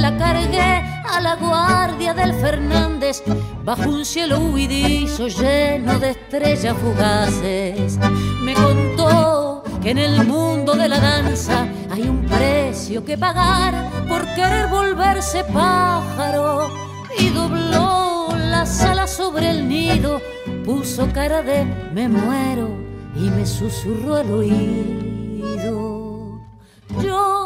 La 0.03 0.17
cargué 0.19 0.83
a 1.09 1.21
la 1.23 1.37
guardia 1.37 2.13
del 2.13 2.35
Fernández 2.35 3.23
bajo 3.65 3.89
un 3.89 4.05
cielo 4.05 4.39
huidizo 4.41 5.29
lleno 5.29 5.99
de 5.99 6.11
estrellas 6.11 6.77
fugaces. 6.77 7.99
Me 8.43 8.53
contó 8.53 9.63
que 9.81 9.91
en 9.93 9.99
el 9.99 10.27
mundo 10.27 10.75
de 10.75 10.89
la 10.89 11.01
danza 11.01 11.67
hay 11.91 12.03
un 12.03 12.27
precio 12.27 13.05
que 13.05 13.17
pagar 13.17 13.91
por 14.07 14.23
querer 14.35 14.69
volverse 14.69 15.45
pájaro 15.45 16.69
y 17.19 17.31
dobló 17.31 18.29
las 18.37 18.83
alas 18.83 19.11
sobre 19.11 19.49
el 19.51 19.67
nido, 19.67 20.21
puso 20.67 21.11
cara 21.13 21.43
de 21.43 21.65
me 21.95 22.07
muero 22.09 22.69
y 23.17 23.31
me 23.31 23.47
susurró 23.47 24.17
al 24.17 24.31
oído. 24.31 25.89
Yo 27.03 27.38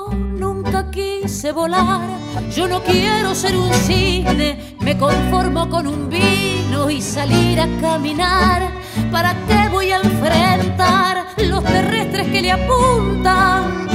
quise 0.93 1.53
volar, 1.53 2.09
yo 2.55 2.69
no 2.69 2.83
quiero 2.83 3.35
ser 3.35 3.57
un 3.57 3.73
cisne, 3.73 4.77
me 4.81 4.97
conformo 4.97 5.69
con 5.69 5.87
un 5.87 6.09
vino 6.09 6.91
y 6.91 7.01
salir 7.01 7.59
a 7.61 7.67
caminar. 7.81 8.71
¿Para 9.11 9.35
qué 9.49 9.69
voy 9.71 9.91
a 9.91 10.01
enfrentar 10.01 11.27
los 11.49 11.65
terrestres 11.65 12.29
que 12.29 12.43
le 12.43 12.53
apuntan 12.53 13.89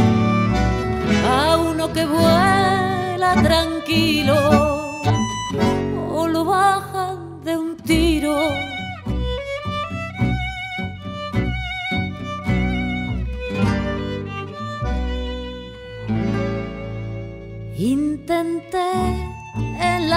a 1.30 1.58
uno 1.58 1.94
que 1.94 2.06
vuela 2.06 3.36
tranquilo 3.44 5.04
o 6.12 6.28
lo 6.28 6.46
bajan 6.46 7.44
de 7.44 7.58
un 7.58 7.78
tiro? 7.78 8.67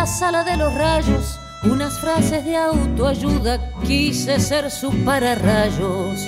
La 0.00 0.06
sala 0.06 0.44
de 0.44 0.56
los 0.56 0.72
rayos 0.72 1.38
unas 1.64 2.00
frases 2.00 2.42
de 2.46 2.56
autoayuda, 2.56 3.60
quise 3.86 4.40
ser 4.40 4.70
su 4.70 4.90
pararrayos. 5.04 6.26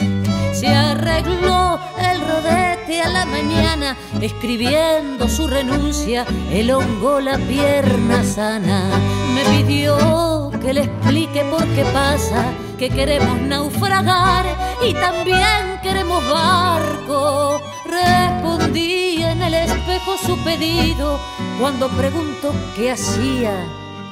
Se 0.52 0.68
arregló 0.68 1.80
el 1.98 2.20
rodete 2.20 3.00
a 3.00 3.08
la 3.08 3.24
mañana, 3.24 3.96
escribiendo 4.20 5.26
su 5.26 5.46
renuncia, 5.46 6.26
el 6.50 6.70
hongo 6.70 7.18
la 7.20 7.38
pierna 7.38 8.22
sana. 8.22 8.90
Me 9.34 9.42
pidió 9.56 10.50
que 10.60 10.74
le 10.74 10.82
explique 10.82 11.42
por 11.46 11.64
qué 11.68 11.84
pasa, 11.94 12.44
que 12.78 12.90
queremos 12.90 13.40
naufragar 13.40 14.44
y 14.86 14.92
también 14.92 15.80
queremos 15.82 16.22
barco. 16.30 17.58
Respondí 17.86 19.22
en 19.22 19.40
el 19.40 19.54
espejo 19.54 20.18
su 20.18 20.36
pedido 20.44 21.18
cuando 21.58 21.88
preguntó 21.88 22.52
qué 22.76 22.92
hacía 22.92 23.52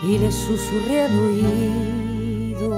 y 0.02 0.18
le 0.18 0.30
susurré 0.32 1.02
al 1.02 1.18
oído. 1.18 2.70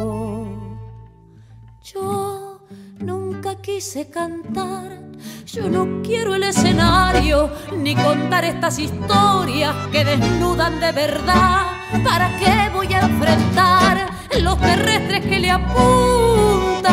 Yo 1.82 2.60
nunca 2.98 3.56
quise 3.56 4.08
cantar, 4.08 4.98
yo 5.46 5.68
no 5.68 6.02
quiero 6.02 6.34
el 6.34 6.44
escenario 6.44 7.50
ni 7.76 7.94
contar 7.94 8.44
estas 8.44 8.78
historias 8.78 9.74
que 9.90 10.04
desnudan 10.04 10.80
de 10.80 10.92
verdad. 10.92 11.66
¿Para 12.04 12.36
qué 12.38 12.70
voy 12.72 12.92
a 12.92 13.00
enfrentar 13.00 14.08
los 14.40 14.58
terrestres 14.60 15.26
que 15.26 15.38
le 15.38 15.50
apuntan 15.50 16.92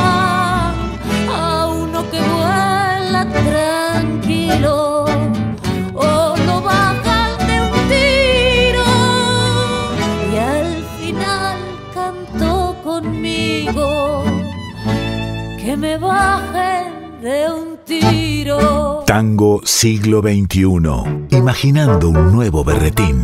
a 1.32 1.68
uno 1.68 2.10
que 2.12 2.20
vuela 2.20 3.26
tranquilo 3.32 4.79
me 15.80 15.98
bajen 15.98 17.22
de 17.22 17.52
un 17.52 17.78
tiro. 17.86 19.04
Tango 19.06 19.62
siglo 19.64 20.22
XXI. 20.22 20.68
Imaginando 21.32 22.10
un 22.10 22.34
nuevo 22.34 22.64
berretín. 22.66 23.24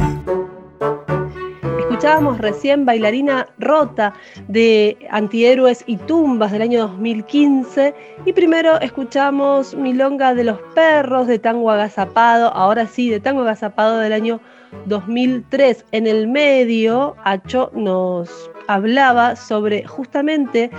Escuchábamos 1.79 2.37
recién 2.37 2.85
Bailarina 2.85 3.47
Rota 3.59 4.13
de 4.47 4.97
Antihéroes 5.11 5.83
y 5.85 5.97
Tumbas 5.97 6.51
del 6.51 6.61
año 6.61 6.87
2015 6.87 7.93
y 8.25 8.33
primero 8.33 8.79
escuchamos 8.79 9.75
Milonga 9.75 10.33
de 10.33 10.45
los 10.45 10.59
Perros 10.73 11.27
de 11.27 11.39
Tango 11.39 11.71
Agazapado, 11.71 12.53
ahora 12.53 12.87
sí, 12.87 13.09
de 13.09 13.19
Tango 13.19 13.41
Agazapado 13.41 13.99
del 13.99 14.13
año 14.13 14.39
2003. 14.85 15.85
En 15.91 16.07
el 16.07 16.27
medio, 16.27 17.15
Acho 17.23 17.71
nos 17.73 18.29
hablaba 18.67 19.35
sobre 19.35 19.85
justamente 19.85 20.71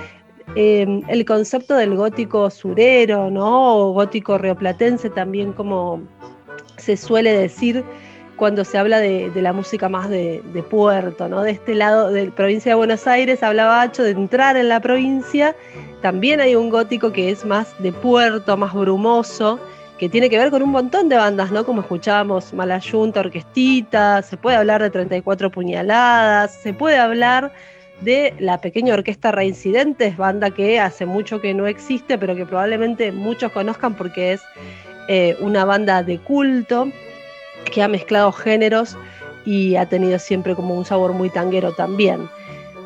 eh, 0.54 1.02
el 1.08 1.24
concepto 1.24 1.74
del 1.74 1.96
gótico 1.96 2.50
surero, 2.50 3.30
¿no? 3.30 3.76
O 3.76 3.92
gótico 3.92 4.38
rioplatense 4.38 5.10
también 5.10 5.52
como 5.52 6.02
se 6.76 6.96
suele 6.96 7.36
decir 7.36 7.84
cuando 8.36 8.64
se 8.64 8.78
habla 8.78 9.00
de, 9.00 9.30
la 9.34 9.52
música 9.52 9.88
más 9.88 10.08
de, 10.10 10.42
de, 10.52 10.62
puerto, 10.62 11.28
¿no? 11.28 11.42
De 11.42 11.52
este 11.52 11.74
lado 11.74 12.10
de 12.10 12.26
la 12.26 12.34
provincia 12.34 12.70
de 12.70 12.76
Buenos 12.76 13.06
Aires, 13.06 13.42
hablaba 13.42 13.80
Hacho 13.80 14.02
de 14.02 14.10
entrar 14.10 14.56
en 14.56 14.68
la 14.68 14.80
provincia. 14.80 15.56
También 16.02 16.40
hay 16.40 16.54
un 16.54 16.68
gótico 16.68 17.12
que 17.12 17.30
es 17.30 17.44
más 17.44 17.74
de 17.82 17.92
puerto, 17.92 18.56
más 18.56 18.74
brumoso, 18.74 19.58
que 19.98 20.08
tiene 20.08 20.28
que 20.28 20.38
ver 20.38 20.50
con 20.50 20.62
un 20.62 20.70
montón 20.70 21.08
de 21.08 21.16
bandas, 21.16 21.50
¿no? 21.50 21.64
Como 21.64 21.80
escuchábamos 21.80 22.52
Malayunta, 22.52 23.20
Orquestita, 23.20 24.22
se 24.22 24.36
puede 24.36 24.56
hablar 24.56 24.82
de 24.82 24.90
34 24.90 25.50
puñaladas, 25.50 26.54
se 26.62 26.74
puede 26.74 26.98
hablar 26.98 27.52
de 28.00 28.34
la 28.38 28.60
pequeña 28.60 28.94
orquesta 28.94 29.32
Reincidentes, 29.32 30.16
banda 30.16 30.50
que 30.50 30.78
hace 30.78 31.06
mucho 31.06 31.40
que 31.40 31.54
no 31.54 31.66
existe, 31.66 32.18
pero 32.18 32.36
que 32.36 32.46
probablemente 32.46 33.12
muchos 33.12 33.52
conozcan 33.52 33.94
porque 33.94 34.34
es 34.34 34.42
eh, 35.08 35.36
una 35.40 35.64
banda 35.64 36.02
de 36.02 36.18
culto 36.18 36.88
que 37.72 37.82
ha 37.82 37.88
mezclado 37.88 38.32
géneros 38.32 38.96
y 39.44 39.76
ha 39.76 39.86
tenido 39.88 40.18
siempre 40.18 40.54
como 40.54 40.74
un 40.74 40.84
sabor 40.84 41.12
muy 41.12 41.30
tanguero 41.30 41.72
también. 41.72 42.28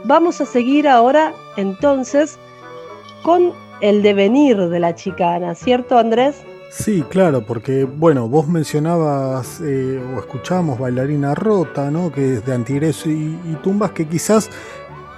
Vamos 0.04 0.40
a 0.40 0.46
seguir 0.46 0.88
ahora 0.88 1.32
entonces 1.56 2.38
con 3.22 3.52
el 3.80 4.02
devenir 4.02 4.56
de 4.56 4.80
la 4.80 4.94
chicana, 4.94 5.54
¿cierto 5.54 5.98
Andrés? 5.98 6.36
Sí, 6.70 7.02
claro, 7.08 7.42
porque 7.44 7.82
bueno, 7.82 8.28
vos 8.28 8.46
mencionabas 8.46 9.60
eh, 9.60 10.00
o 10.14 10.20
escuchábamos 10.20 10.78
Bailarina 10.78 11.34
Rota, 11.34 11.90
¿no? 11.90 12.12
Que 12.12 12.34
es 12.34 12.46
de 12.46 12.54
Antigres 12.54 13.04
y, 13.06 13.10
y 13.10 13.58
Tumbas, 13.60 13.90
que 13.90 14.06
quizás 14.06 14.50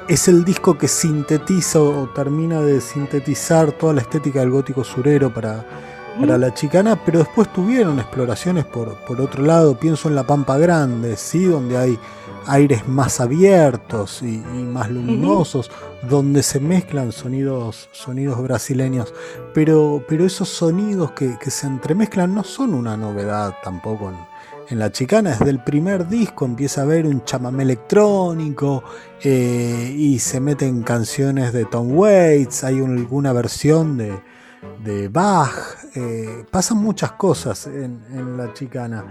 es 0.09 0.29
el 0.29 0.45
disco 0.45 0.77
que 0.77 0.88
sintetiza 0.88 1.81
o 1.81 2.09
termina 2.09 2.61
de 2.61 2.81
sintetizar 2.81 3.73
toda 3.73 3.95
la 3.95 4.01
estética 4.01 4.41
del 4.41 4.51
gótico 4.51 4.85
surero 4.85 5.33
para, 5.33 5.65
para 6.19 6.38
la 6.38 6.53
chicana, 6.53 6.99
pero 7.05 7.21
después 7.21 7.53
tuvieron 7.53 7.99
exploraciones 7.99 8.65
por, 8.65 8.95
por 9.05 9.21
otro 9.21 9.43
lado, 9.45 9.79
pienso 9.79 10.09
en 10.09 10.15
la 10.15 10.25
Pampa 10.25 10.59
Grande, 10.59 11.17
¿sí? 11.17 11.45
donde 11.45 11.77
hay 11.77 11.99
aires 12.47 12.88
más 12.88 13.21
abiertos 13.21 14.23
y, 14.23 14.35
y 14.37 14.65
más 14.65 14.91
luminosos, 14.91 15.69
uh 15.69 16.07
-huh. 16.07 16.09
donde 16.09 16.43
se 16.43 16.59
mezclan 16.59 17.12
sonidos, 17.12 17.88
sonidos 17.93 18.43
brasileños, 18.43 19.15
pero, 19.55 20.03
pero 20.09 20.27
esos 20.27 20.49
sonidos 20.49 21.12
que, 21.12 21.38
que, 21.38 21.51
se 21.51 21.67
entremezclan 21.69 22.35
no 22.35 22.43
son 22.43 22.75
una 22.75 22.97
novedad 22.97 23.55
tampoco 23.62 24.09
en, 24.11 24.32
en 24.72 24.78
la 24.78 24.90
chicana, 24.90 25.30
desde 25.30 25.50
el 25.50 25.62
primer 25.62 26.08
disco 26.08 26.46
empieza 26.46 26.80
a 26.80 26.85
haber 26.85 27.04
un 27.04 27.24
chamamé 27.24 27.62
electrónico 27.62 28.82
eh, 29.22 29.94
y 29.94 30.18
se 30.18 30.40
meten 30.40 30.82
canciones 30.82 31.52
de 31.52 31.66
Tom 31.66 31.92
Waits, 31.92 32.64
hay 32.64 32.80
un, 32.80 32.96
alguna 32.96 33.35
versión 33.35 33.98
de, 33.98 34.18
de 34.82 35.08
Bach, 35.08 35.52
eh, 35.94 36.46
pasan 36.50 36.78
muchas 36.78 37.12
cosas 37.12 37.66
en, 37.66 38.37
la 38.38 38.54
chicana. 38.54 39.04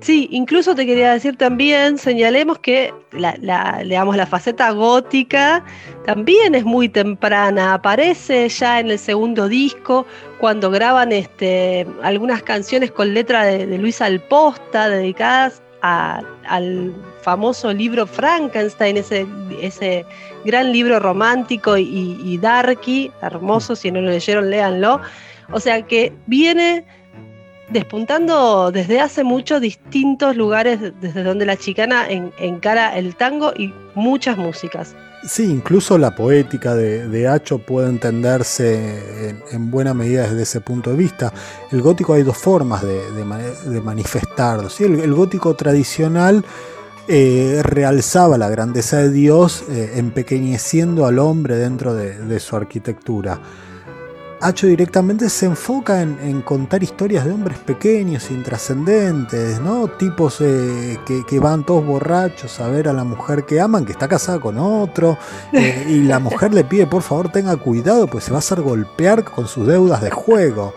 Sí, 0.00 0.28
incluso 0.30 0.74
te 0.74 0.86
quería 0.86 1.12
decir 1.12 1.36
también, 1.36 1.98
señalemos 1.98 2.58
que 2.58 2.92
la, 3.12 3.36
la, 3.40 3.82
la 3.84 4.26
faceta 4.26 4.70
gótica 4.70 5.62
también 6.06 6.54
es 6.54 6.64
muy 6.64 6.88
temprana, 6.88 7.74
aparece 7.74 8.48
ya 8.48 8.80
en 8.80 8.90
el 8.90 8.98
segundo 8.98 9.46
disco, 9.46 10.06
cuando 10.40 10.70
graban 10.70 11.12
este, 11.12 11.86
algunas 12.02 12.42
canciones 12.42 12.90
con 12.92 13.12
letra 13.12 13.44
de, 13.44 13.78
Luis 13.78 14.00
Alposta 14.00 14.88
dedicadas 14.88 15.62
al 15.82 16.94
famoso 17.20 17.70
libro 17.72 18.06
Frankenstein, 18.06 18.96
ese, 18.96 19.26
ese 19.60 20.06
gran 20.46 20.72
libro 20.72 20.98
romántico 20.98 21.76
y, 21.76 22.18
y 22.24 22.38
darky, 22.38 23.10
hermoso, 23.20 23.76
si 23.76 23.90
no 23.90 24.00
lo 24.00 24.10
leyeron, 24.10 24.48
léanlo. 24.48 25.00
O 25.52 25.60
sea 25.60 25.82
que 25.82 26.10
viene 26.26 26.86
despuntando 27.74 28.70
desde 28.70 29.00
hace 29.00 29.24
mucho 29.24 29.58
distintos 29.60 30.36
lugares 30.36 30.78
desde 31.00 31.24
donde 31.24 31.44
la 31.44 31.56
chicana 31.56 32.08
en, 32.08 32.32
encara 32.38 32.96
el 32.96 33.16
tango 33.16 33.52
y 33.54 33.74
muchas 33.94 34.38
músicas. 34.38 34.94
Sí, 35.26 35.50
incluso 35.50 35.98
la 35.98 36.14
poética 36.14 36.74
de, 36.74 37.08
de 37.08 37.28
Hacho 37.28 37.58
puede 37.58 37.88
entenderse 37.88 39.28
en, 39.28 39.42
en, 39.50 39.70
buena 39.70 39.92
medida 39.92 40.22
desde 40.22 40.42
ese 40.42 40.60
punto 40.60 40.90
de 40.90 40.96
vista. 40.96 41.32
El 41.72 41.82
gótico 41.82 42.14
hay 42.14 42.22
dos 42.22 42.36
formas 42.36 42.82
de, 42.82 43.80
manifestarlo. 43.82 44.68
el, 44.78 45.12
gótico 45.12 45.54
tradicional 45.54 46.44
eh, 47.08 47.60
realzaba 47.64 48.38
la 48.38 48.48
grandeza 48.50 48.98
de 48.98 49.10
Dios, 49.10 49.64
eh, 49.68 49.94
empequeñeciendo 49.96 51.06
al 51.06 51.18
hombre 51.18 51.56
dentro 51.56 51.94
de 51.94 52.38
su 52.38 52.54
arquitectura. 52.54 53.40
Hacho 54.44 54.66
directamente 54.66 55.30
se 55.30 55.46
enfoca 55.46 56.02
en, 56.02 56.18
en, 56.20 56.42
contar 56.42 56.82
historias 56.82 57.24
de 57.24 57.32
hombres 57.32 57.56
pequeños, 57.56 58.30
intrascendentes, 58.30 59.58
¿no? 59.58 59.88
Tipos 59.88 60.42
eh, 60.42 61.00
que, 61.06 61.24
que, 61.24 61.38
van 61.38 61.64
todos 61.64 61.86
borrachos 61.86 62.60
a 62.60 62.68
ver 62.68 62.88
a 62.88 62.92
la 62.92 63.04
mujer 63.04 63.46
que 63.46 63.58
aman, 63.58 63.86
que 63.86 63.92
está 63.92 64.06
casada 64.06 64.38
con 64.40 64.58
otro, 64.58 65.16
eh, 65.50 65.86
y 65.88 66.02
la 66.02 66.18
mujer 66.18 66.52
le 66.52 66.62
pide 66.62 66.86
por 66.86 67.00
favor 67.00 67.32
tenga 67.32 67.56
cuidado, 67.56 68.06
pues 68.06 68.24
se 68.24 68.32
va 68.32 68.36
a 68.36 68.40
hacer 68.40 68.60
golpear 68.60 69.24
con 69.24 69.48
sus 69.48 69.66
deudas 69.66 70.02
de 70.02 70.10
juego. 70.10 70.74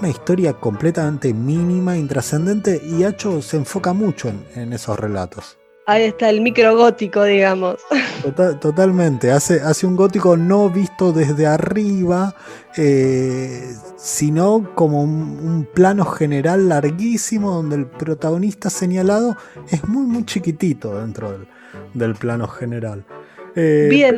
Una 0.00 0.08
historia 0.08 0.54
completamente 0.54 1.32
mínima, 1.32 1.96
intrascendente, 1.96 2.82
y 2.84 3.04
Hacho 3.04 3.42
se 3.42 3.58
enfoca 3.58 3.92
mucho 3.92 4.28
en, 4.28 4.44
en 4.56 4.72
esos 4.72 4.98
relatos. 4.98 5.59
Ahí 5.90 6.04
está 6.04 6.30
el 6.30 6.40
micro 6.40 6.76
gótico, 6.76 7.24
digamos. 7.24 7.78
Total, 8.22 8.60
totalmente. 8.60 9.32
Hace, 9.32 9.60
hace 9.60 9.88
un 9.88 9.96
gótico 9.96 10.36
no 10.36 10.70
visto 10.70 11.10
desde 11.10 11.48
arriba, 11.48 12.36
eh, 12.76 13.74
sino 13.96 14.70
como 14.76 15.02
un, 15.02 15.40
un, 15.42 15.68
plano 15.74 16.04
general 16.04 16.68
larguísimo 16.68 17.50
donde 17.50 17.74
el 17.74 17.86
protagonista 17.86 18.70
señalado 18.70 19.36
es 19.72 19.82
muy, 19.88 20.04
muy 20.06 20.24
chiquitito 20.24 20.96
dentro 21.00 21.32
del, 21.32 21.48
del 21.94 22.14
plano 22.14 22.46
general. 22.46 23.04
Eh, 23.56 23.88
Bien. 23.90 24.14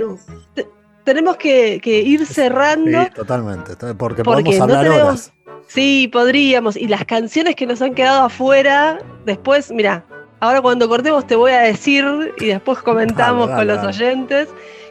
Pero... 0.54 0.72
Tenemos 1.04 1.38
que, 1.38 1.80
que, 1.82 2.02
ir 2.02 2.26
cerrando. 2.26 3.02
Sí, 3.02 3.10
totalmente. 3.14 3.76
Porque, 3.76 3.94
porque 3.96 4.22
podemos 4.22 4.60
hablar 4.60 4.84
no 4.84 4.92
tenemos... 4.92 5.08
horas. 5.08 5.32
Sí, 5.68 6.10
podríamos. 6.12 6.76
Y 6.76 6.86
las 6.86 7.06
canciones 7.06 7.56
que 7.56 7.66
nos 7.66 7.80
han 7.80 7.94
quedado 7.94 8.26
afuera, 8.26 8.98
después, 9.24 9.72
mira, 9.72 10.04
Ahora 10.42 10.60
cuando 10.60 10.88
cortemos 10.88 11.24
te 11.24 11.36
voy 11.36 11.52
a 11.52 11.60
decir 11.60 12.04
y 12.38 12.46
después 12.46 12.78
comentamos 12.80 13.48
con 13.48 13.64
los 13.64 13.78
oyentes 13.84 14.48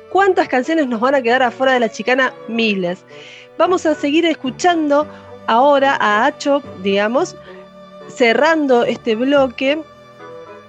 cuántas 0.10 0.48
canciones 0.48 0.88
nos 0.88 1.02
van 1.02 1.14
a 1.14 1.22
quedar 1.22 1.44
afuera 1.44 1.74
de 1.74 1.82
la 1.82 1.90
chicana, 1.90 2.34
miles. 2.48 3.04
Vamos 3.58 3.86
a 3.86 3.94
seguir 3.94 4.26
escuchando 4.26 5.06
ahora 5.48 5.98
a 6.00 6.26
Hacho, 6.26 6.64
digamos, 6.82 7.36
cerrando 8.08 8.86
este 8.86 9.14
bloque, 9.14 9.78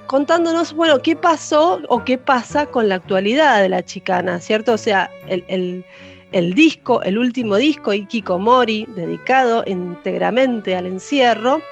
contándonos, 0.08 0.72
bueno, 0.72 1.00
qué 1.00 1.14
pasó 1.14 1.80
o 1.88 2.02
qué 2.02 2.18
pasa 2.18 2.66
con 2.66 2.88
la 2.88 2.96
actualidad 2.96 3.62
de 3.62 3.68
la 3.68 3.84
chicana, 3.84 4.40
¿cierto? 4.40 4.72
O 4.72 4.78
sea, 4.78 5.08
el, 5.28 5.44
el, 5.46 5.84
el 6.32 6.54
disco, 6.54 7.02
el 7.04 7.18
último 7.18 7.54
disco, 7.54 7.92
Ikikomori, 7.92 8.86
dedicado 8.96 9.62
íntegramente 9.64 10.74
al 10.74 10.86
encierro, 10.86 11.62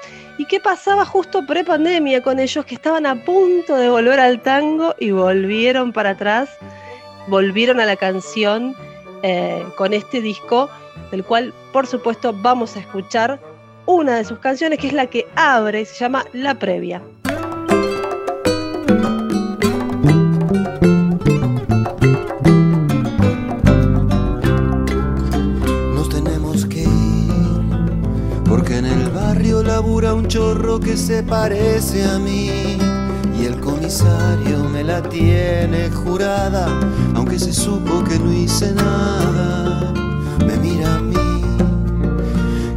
¿Y 0.40 0.46
qué 0.46 0.58
pasaba 0.58 1.04
justo 1.04 1.44
pre-pandemia 1.44 2.22
con 2.22 2.38
ellos 2.38 2.64
que 2.64 2.74
estaban 2.74 3.04
a 3.04 3.14
punto 3.26 3.76
de 3.76 3.90
volver 3.90 4.18
al 4.18 4.40
tango 4.40 4.94
y 4.98 5.10
volvieron 5.10 5.92
para 5.92 6.10
atrás? 6.12 6.48
Volvieron 7.28 7.78
a 7.78 7.84
la 7.84 7.94
canción 7.94 8.74
eh, 9.22 9.62
con 9.76 9.92
este 9.92 10.22
disco, 10.22 10.70
del 11.10 11.24
cual 11.24 11.52
por 11.74 11.86
supuesto 11.86 12.32
vamos 12.32 12.74
a 12.74 12.80
escuchar 12.80 13.38
una 13.84 14.16
de 14.16 14.24
sus 14.24 14.38
canciones 14.38 14.78
que 14.78 14.86
es 14.86 14.94
la 14.94 15.08
que 15.08 15.28
abre, 15.36 15.84
se 15.84 15.96
llama 15.96 16.24
La 16.32 16.54
Previa. 16.54 17.02
Labura 30.00 30.14
un 30.14 30.28
chorro 30.28 30.80
que 30.80 30.96
se 30.96 31.22
parece 31.22 32.04
a 32.04 32.18
mí. 32.18 32.50
Y 33.38 33.44
el 33.44 33.60
comisario 33.60 34.64
me 34.72 34.82
la 34.82 35.02
tiene 35.02 35.90
jurada, 35.90 36.68
aunque 37.14 37.38
se 37.38 37.52
supo 37.52 38.02
que 38.04 38.18
no 38.18 38.32
hice 38.32 38.72
nada. 38.72 39.92
Me 40.46 40.56
mira 40.56 40.96
a 40.96 41.00
mí, 41.00 41.42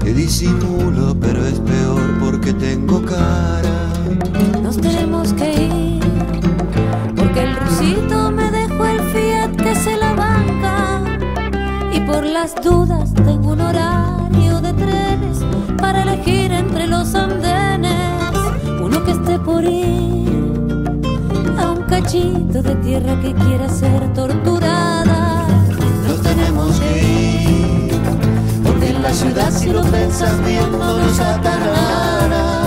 que 0.04 0.14
disimulo, 0.14 1.16
pero 1.20 1.46
es 1.46 1.60
peor 1.60 2.20
porque 2.20 2.54
tengo 2.54 3.02
cara. 3.02 3.94
Nos 4.62 4.78
tenemos 4.78 5.34
que 5.34 5.54
ir, 5.66 6.04
porque 7.16 7.44
el 7.44 7.56
rusito 7.56 8.32
me 8.32 8.52
dejó 8.52 8.86
el 8.86 9.02
fiat 9.12 9.56
que 9.56 9.76
se 9.76 9.98
la 9.98 10.14
banca. 10.14 11.02
Y 11.94 12.00
por 12.02 12.26
las 12.26 12.56
dudas 12.62 13.14
tengo 13.14 13.54
un 13.54 13.62
horario 13.62 14.23
de 14.76 14.86
trenes 14.86 15.40
para 15.78 16.04
elegir 16.04 16.52
entre 16.52 16.88
los 16.88 17.14
andenes 17.16 18.32
uno 18.82 19.04
que 19.04 19.12
esté 19.12 19.40
por 19.40 19.64
ir 19.64 20.52
a 21.58 21.72
un 21.72 21.84
cachito 21.84 22.62
de 22.62 22.76
tierra 22.76 23.20
que 23.22 23.34
quiera 23.34 23.70
ser 23.70 24.14
torturada. 24.14 25.48
Nos 26.08 26.22
tenemos 26.22 26.80
que 26.80 27.02
ir, 27.02 28.02
porque 28.64 28.90
en 28.90 29.02
la 29.02 29.14
ciudad 29.14 29.52
si 29.52 29.70
lo 29.70 29.82
pensas 29.84 30.44
bien 30.46 30.72
no 30.72 30.98
nos 30.98 31.20
ata 31.20 31.58
nada. 31.60 32.64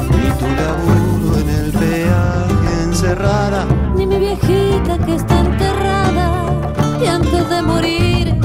Ni 0.00 0.30
tu 0.38 0.46
laburo 0.60 1.38
en 1.40 1.48
el 1.48 1.72
peaje 1.72 2.82
encerrada, 2.84 3.66
Ni 3.96 4.06
mi 4.06 4.18
viejita 4.18 4.98
que 5.04 5.14
está 5.14 5.40
enterrada 5.40 6.30
y 7.02 7.06
antes 7.06 7.48
de 7.48 7.62
morir 7.62 8.43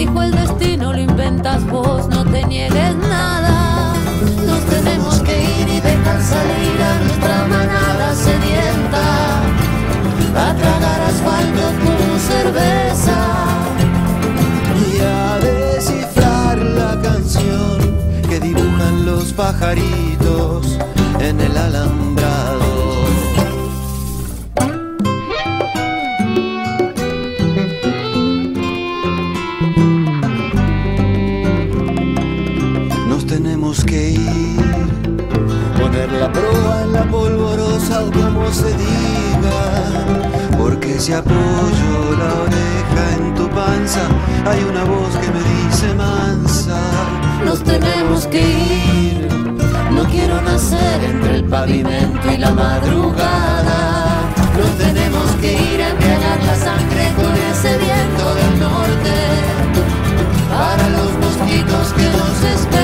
dijo 0.00 0.22
el 0.22 0.30
destino 0.30 0.94
lo 0.94 0.98
inventas 0.98 1.62
vos, 1.66 2.08
no 2.08 2.24
te 2.24 2.42
niegues 2.46 2.96
nada. 2.96 3.92
Nos 4.46 4.62
tenemos 4.74 5.20
que 5.20 5.36
ir 5.60 5.68
y 5.68 5.80
dejar 5.80 6.22
salir 6.22 6.76
a 6.90 6.94
nuestra 7.04 7.36
manada 7.46 8.14
sedienta 8.14 9.04
a 10.44 10.54
tragar 10.54 11.00
asfalto 11.10 11.64
como 11.84 12.18
cerveza 12.32 13.18
y 14.88 15.00
a 15.02 15.38
descifrar 15.48 16.56
la 16.58 16.98
canción 17.02 17.78
que 18.26 18.40
dibujan 18.40 19.04
los 19.04 19.34
pajaritos 19.34 20.09
si 41.10 41.16
apoyo 41.16 42.16
la 42.22 42.30
oreja 42.46 43.02
en 43.16 43.34
tu 43.34 43.48
panza, 43.48 44.02
hay 44.46 44.62
una 44.62 44.84
voz 44.84 45.12
que 45.16 45.28
me 45.36 45.42
dice 45.54 45.92
mansa. 45.94 46.78
Nos 47.44 47.64
tenemos 47.64 48.28
que 48.28 48.40
ir, 48.40 49.28
No 49.90 50.04
quiero 50.04 50.40
nacer 50.42 51.02
entre 51.02 51.36
el 51.38 51.44
pavimento 51.44 52.32
y 52.32 52.36
la 52.36 52.52
madrugada. 52.52 53.80
nos 54.56 54.72
tenemos 54.86 55.26
que 55.40 55.52
ir 55.52 55.82
a 55.82 55.88
embriagar 55.88 56.38
la 56.50 56.56
sangre 56.66 57.04
con 57.18 57.32
ese 57.50 57.70
viento 57.86 58.24
del 58.38 58.52
norte 58.66 59.16
para 60.54 60.86
los 60.96 61.10
mosquitos 61.24 61.92
que 61.96 62.06
nos 62.18 62.36
esperan 62.54 62.79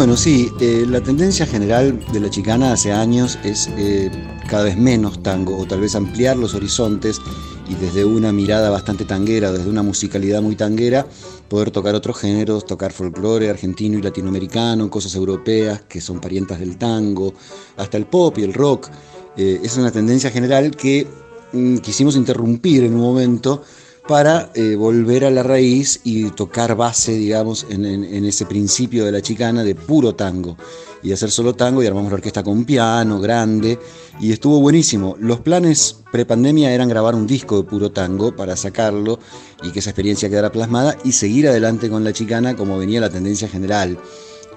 Bueno, 0.00 0.16
sí, 0.16 0.50
eh, 0.60 0.86
la 0.88 1.02
tendencia 1.02 1.44
general 1.44 2.02
de 2.10 2.20
la 2.20 2.30
chicana 2.30 2.72
hace 2.72 2.90
años 2.90 3.38
es 3.44 3.68
eh, 3.76 4.10
cada 4.48 4.64
vez 4.64 4.78
menos 4.78 5.22
tango, 5.22 5.58
o 5.58 5.66
tal 5.66 5.82
vez 5.82 5.94
ampliar 5.94 6.38
los 6.38 6.54
horizontes 6.54 7.20
y 7.68 7.74
desde 7.74 8.06
una 8.06 8.32
mirada 8.32 8.70
bastante 8.70 9.04
tanguera, 9.04 9.52
desde 9.52 9.68
una 9.68 9.82
musicalidad 9.82 10.40
muy 10.40 10.56
tanguera, 10.56 11.06
poder 11.50 11.70
tocar 11.70 11.94
otros 11.94 12.16
géneros, 12.16 12.64
tocar 12.64 12.92
folclore 12.92 13.50
argentino 13.50 13.98
y 13.98 14.00
latinoamericano, 14.00 14.88
cosas 14.88 15.14
europeas 15.16 15.82
que 15.82 16.00
son 16.00 16.18
parientas 16.18 16.60
del 16.60 16.78
tango, 16.78 17.34
hasta 17.76 17.98
el 17.98 18.06
pop 18.06 18.38
y 18.38 18.44
el 18.44 18.54
rock. 18.54 18.88
Eh, 19.36 19.60
es 19.62 19.76
una 19.76 19.90
tendencia 19.90 20.30
general 20.30 20.74
que 20.74 21.06
mm, 21.52 21.76
quisimos 21.76 22.16
interrumpir 22.16 22.84
en 22.84 22.94
un 22.94 23.02
momento 23.02 23.64
para 24.10 24.50
eh, 24.56 24.74
volver 24.74 25.24
a 25.24 25.30
la 25.30 25.44
raíz 25.44 26.00
y 26.02 26.30
tocar 26.30 26.74
base, 26.74 27.12
digamos, 27.12 27.64
en, 27.70 28.24
ese 28.24 28.44
principio 28.44 29.04
de 29.04 29.12
la 29.12 29.22
chicana 29.22 29.62
de 29.62 29.76
puro 29.76 30.16
tango. 30.16 30.56
Y 31.00 31.12
hacer 31.12 31.30
solo 31.30 31.54
tango 31.54 31.80
y 31.80 31.86
armamos 31.86 32.10
la 32.10 32.16
orquesta 32.16 32.42
con 32.42 32.64
piano, 32.64 33.20
grande, 33.20 33.78
y 34.18 34.32
estuvo 34.32 34.60
buenísimo. 34.60 35.14
Los 35.20 35.38
planes 35.38 36.00
prepandemia 36.10 36.74
eran 36.74 36.88
grabar 36.88 37.14
un 37.14 37.28
disco 37.28 37.58
de 37.58 37.68
puro 37.68 37.92
tango 37.92 38.34
para 38.34 38.56
sacarlo 38.56 39.20
y 39.62 39.70
que 39.70 39.78
esa 39.78 39.90
experiencia 39.90 40.28
quedara 40.28 40.50
plasmada 40.50 40.98
y 41.04 41.12
seguir 41.12 41.46
adelante 41.46 41.88
con 41.88 42.02
la 42.02 42.12
chicana 42.12 42.56
como 42.56 42.78
venía 42.78 43.00
la 43.00 43.10
tendencia 43.10 43.46
general 43.46 43.96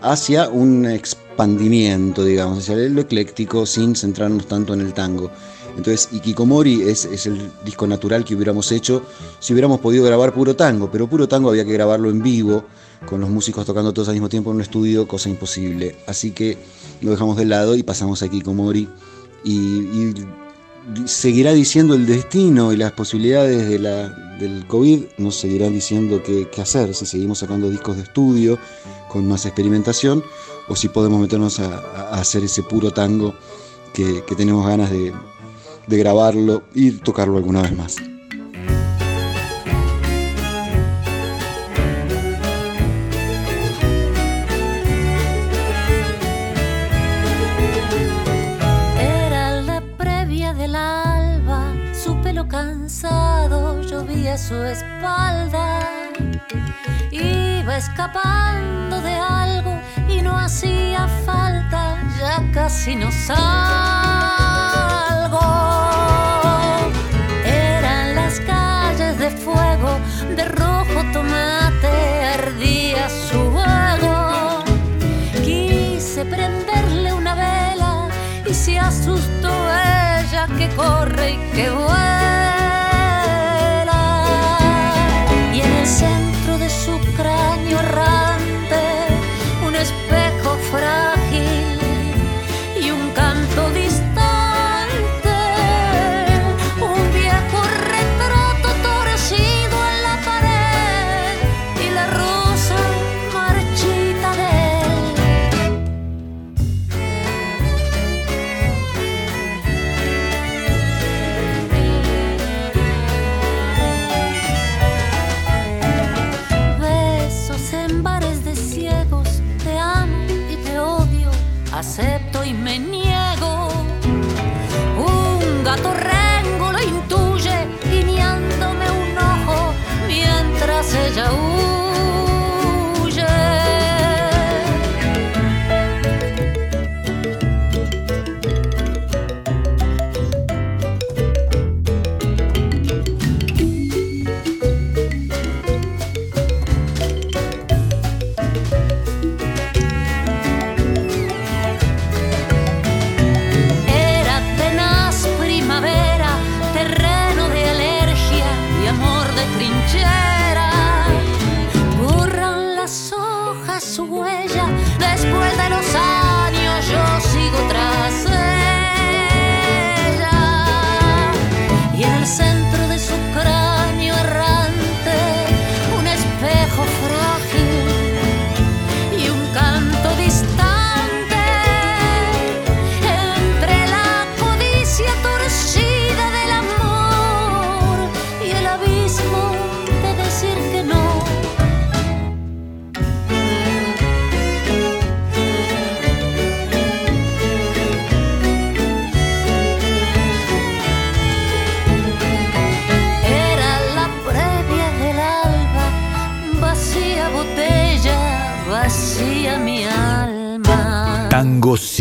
hacia 0.02 0.50
un 0.50 0.88
expandimiento, 0.88 2.26
digamos, 2.26 2.58
hacia 2.58 2.76
lo 2.76 3.02
ecléctico 3.02 3.68
sin 3.68 3.96
centrarnos 3.96 4.48
tanto 4.48 4.74
en 4.74 4.82
el 4.82 4.94
tango. 4.94 5.30
Entonces, 5.78 6.10
Ikikomori 6.12 6.84
es, 6.84 7.06
es 7.06 7.26
el 7.26 7.52
disco 7.66 7.88
natural 7.88 8.24
que 8.24 8.36
hubiéramos 8.36 8.72
hecho 8.72 9.04
si 9.40 9.54
hubiéramos 9.54 9.80
podido 9.80 10.06
grabar 10.06 10.34
puro 10.34 10.56
tango, 10.56 10.90
pero 10.92 11.08
puro 11.08 11.28
tango 11.28 11.50
había 11.50 11.66
que 11.66 11.74
grabarlo 11.74 12.10
en 12.10 12.22
vivo, 12.22 12.66
con 13.06 13.22
los 13.22 13.30
músicos 13.30 13.66
tocando 13.66 13.94
todos 13.94 14.08
al 14.10 14.16
mismo 14.16 14.30
tiempo 14.30 14.52
en 14.52 14.58
un 14.58 14.62
estudio, 14.62 15.08
cosa 15.08 15.30
imposible. 15.30 15.96
Así 16.08 16.32
que 16.32 16.58
lo 17.02 17.12
dejamos 17.12 17.38
de 17.38 17.46
lado 17.46 17.76
y 17.76 17.84
pasamos 17.84 18.22
a 18.22 18.28
Ikikomori 18.28 18.88
y, 19.44 20.14
seguirá 21.06 21.54
diciendo 21.54 21.96
el 21.96 22.06
destino 22.06 22.74
y 22.74 22.78
las 22.78 22.92
posibilidades 22.92 23.70
del 23.70 24.68
COVID, 24.68 25.04
nos 25.18 25.36
seguirán 25.36 25.74
diciendo 25.74 26.22
qué, 26.24 26.50
hacer, 26.62 26.94
si 26.94 27.06
seguimos 27.06 27.40
sacando 27.40 27.70
discos 27.70 27.96
de 27.96 28.04
estudio 28.04 28.60
con 29.10 29.26
más 29.26 29.46
experimentación 29.46 30.22
o 30.68 30.76
si 30.76 30.90
podemos 30.90 31.22
meternos 31.22 31.60
a, 31.60 32.10
hacer 32.12 32.44
ese 32.44 32.64
puro 32.64 32.92
tango 32.92 33.34
que 33.94 34.36
tenemos 34.36 34.68
ganas 34.68 34.92
de, 34.92 35.14
de 35.88 35.98
grabarlo 35.98 36.64
y 36.74 36.92
tocarlo 36.92 37.38
alguna 37.38 37.62
vez 37.62 37.76
más. 37.76 37.96
Era 49.00 49.62
la 49.62 49.82
previa 49.98 50.54
del 50.54 50.76
alba, 50.76 51.74
su 51.94 52.16
pelo 52.22 52.48
cansado 52.48 53.82
llovía 53.82 54.38
su 54.38 54.56
espalda. 54.56 55.80
Iba 57.12 57.78
escapando 57.78 59.02
de 59.02 59.14
algo 59.14 59.80
y 60.10 60.22
no 60.22 60.38
hacía 60.38 61.08
falta, 61.26 62.02
ya 62.20 62.52
casi 62.52 62.96
no 62.96 63.12
salgo. 63.12 64.03
Y 81.30 81.38
que. 81.54 82.03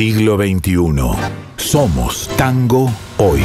Siglo 0.03 0.37
XXI. 0.37 0.77
Somos 1.55 2.29
tango 2.37 2.91
hoy. 3.19 3.41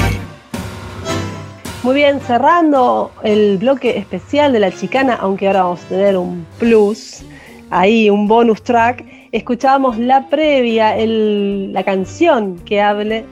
Muy 1.83 1.93
bien, 1.93 2.19
cerrando 2.19 3.11
el 3.21 3.59
bloque 3.59 3.95
especial 3.95 4.53
de 4.53 4.59
la 4.61 4.71
chicana, 4.71 5.19
aunque 5.21 5.45
ahora 5.45 5.65
vamos 5.65 5.83
a 5.85 5.89
tener 5.89 6.17
un 6.17 6.47
plus, 6.57 7.21
ahí 7.69 8.09
un 8.09 8.27
bonus 8.27 8.63
track, 8.63 9.05
escuchábamos 9.31 9.99
la 9.99 10.29
previa, 10.29 10.95
la 10.97 11.83
canción 11.83 12.57
que 12.65 12.81
abre 12.81 13.23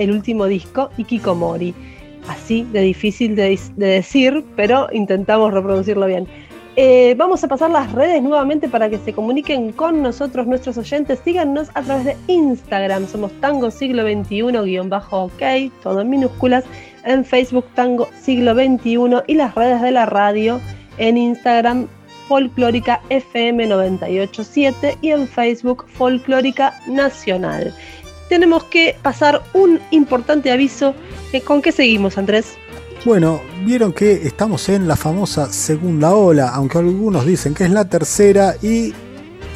el 0.00 0.12
último 0.12 0.46
disco, 0.46 0.90
Ikikomori. 0.98 1.74
Así 2.28 2.64
de 2.72 2.82
difícil 2.82 3.34
de 3.34 3.58
decir, 3.74 4.44
pero 4.54 4.86
intentamos 4.92 5.52
reproducirlo 5.52 6.06
bien. 6.06 6.28
Eh, 6.80 7.16
vamos 7.18 7.42
a 7.42 7.48
pasar 7.48 7.72
las 7.72 7.90
redes 7.90 8.22
nuevamente 8.22 8.68
para 8.68 8.88
que 8.88 8.98
se 8.98 9.12
comuniquen 9.12 9.72
con 9.72 10.00
nosotros, 10.00 10.46
nuestros 10.46 10.78
oyentes. 10.78 11.18
Síganos 11.24 11.70
a 11.74 11.82
través 11.82 12.04
de 12.04 12.16
Instagram. 12.28 13.08
Somos 13.08 13.32
Tango 13.40 13.72
Siglo 13.72 14.04
XXI-OK, 14.04 15.72
todo 15.82 16.02
en 16.02 16.08
minúsculas. 16.08 16.62
En 17.04 17.24
Facebook 17.24 17.64
Tango 17.74 18.08
Siglo 18.22 18.54
XXI 18.54 19.24
y 19.26 19.34
las 19.34 19.56
redes 19.56 19.82
de 19.82 19.90
la 19.90 20.06
radio. 20.06 20.60
En 20.98 21.16
Instagram 21.16 21.88
Folclórica 22.28 23.02
FM 23.08 23.66
987 23.66 24.98
y 25.00 25.10
en 25.10 25.26
Facebook 25.26 25.84
Folclórica 25.88 26.80
Nacional. 26.86 27.74
Tenemos 28.28 28.62
que 28.62 28.94
pasar 29.02 29.42
un 29.52 29.80
importante 29.90 30.52
aviso. 30.52 30.94
¿Con 31.44 31.60
qué 31.60 31.72
seguimos, 31.72 32.18
Andrés? 32.18 32.56
Bueno, 33.04 33.40
vieron 33.64 33.92
que 33.92 34.26
estamos 34.26 34.68
en 34.68 34.88
la 34.88 34.96
famosa 34.96 35.52
segunda 35.52 36.14
ola, 36.14 36.48
aunque 36.48 36.78
algunos 36.78 37.24
dicen 37.24 37.54
que 37.54 37.64
es 37.64 37.70
la 37.70 37.84
tercera 37.84 38.56
y 38.60 38.92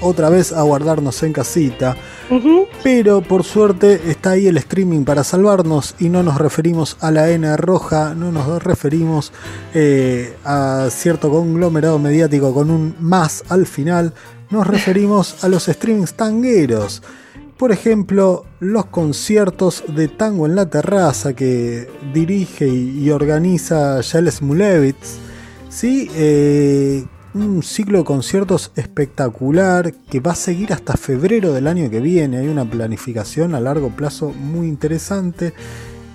otra 0.00 0.30
vez 0.30 0.52
a 0.52 0.62
guardarnos 0.62 1.22
en 1.22 1.32
casita. 1.32 1.96
Pero 2.82 3.20
por 3.20 3.44
suerte 3.44 4.00
está 4.10 4.30
ahí 4.30 4.46
el 4.46 4.56
streaming 4.58 5.04
para 5.04 5.24
salvarnos 5.24 5.96
y 5.98 6.08
no 6.08 6.22
nos 6.22 6.38
referimos 6.38 6.96
a 7.00 7.10
la 7.10 7.30
N 7.30 7.56
roja, 7.56 8.14
no 8.14 8.30
nos 8.30 8.62
referimos 8.62 9.32
eh, 9.74 10.36
a 10.44 10.88
cierto 10.90 11.28
conglomerado 11.28 11.98
mediático 11.98 12.54
con 12.54 12.70
un 12.70 12.94
más 13.00 13.44
al 13.48 13.66
final, 13.66 14.14
nos 14.50 14.66
referimos 14.66 15.42
a 15.44 15.48
los 15.48 15.64
streamings 15.64 16.14
tangueros. 16.14 17.02
Por 17.62 17.70
ejemplo, 17.70 18.44
los 18.58 18.86
conciertos 18.86 19.84
de 19.86 20.08
tango 20.08 20.46
en 20.46 20.56
la 20.56 20.68
terraza 20.68 21.32
que 21.32 21.88
dirige 22.12 22.66
y, 22.66 23.08
organiza 23.10 24.00
Yael 24.00 24.32
Smulevitz. 24.32 25.18
¿sí? 25.68 26.10
Eh, 26.16 27.04
un 27.34 27.62
ciclo 27.62 27.98
de 27.98 28.04
conciertos 28.04 28.72
espectacular 28.74 29.94
que 30.10 30.18
va 30.18 30.32
a 30.32 30.34
seguir 30.34 30.72
hasta 30.72 30.96
febrero 30.96 31.52
del 31.52 31.68
año 31.68 31.88
que 31.88 32.00
viene. 32.00 32.38
Hay 32.38 32.48
una 32.48 32.68
planificación 32.68 33.54
a 33.54 33.60
largo 33.60 33.90
plazo 33.90 34.30
muy 34.30 34.66
interesante 34.66 35.54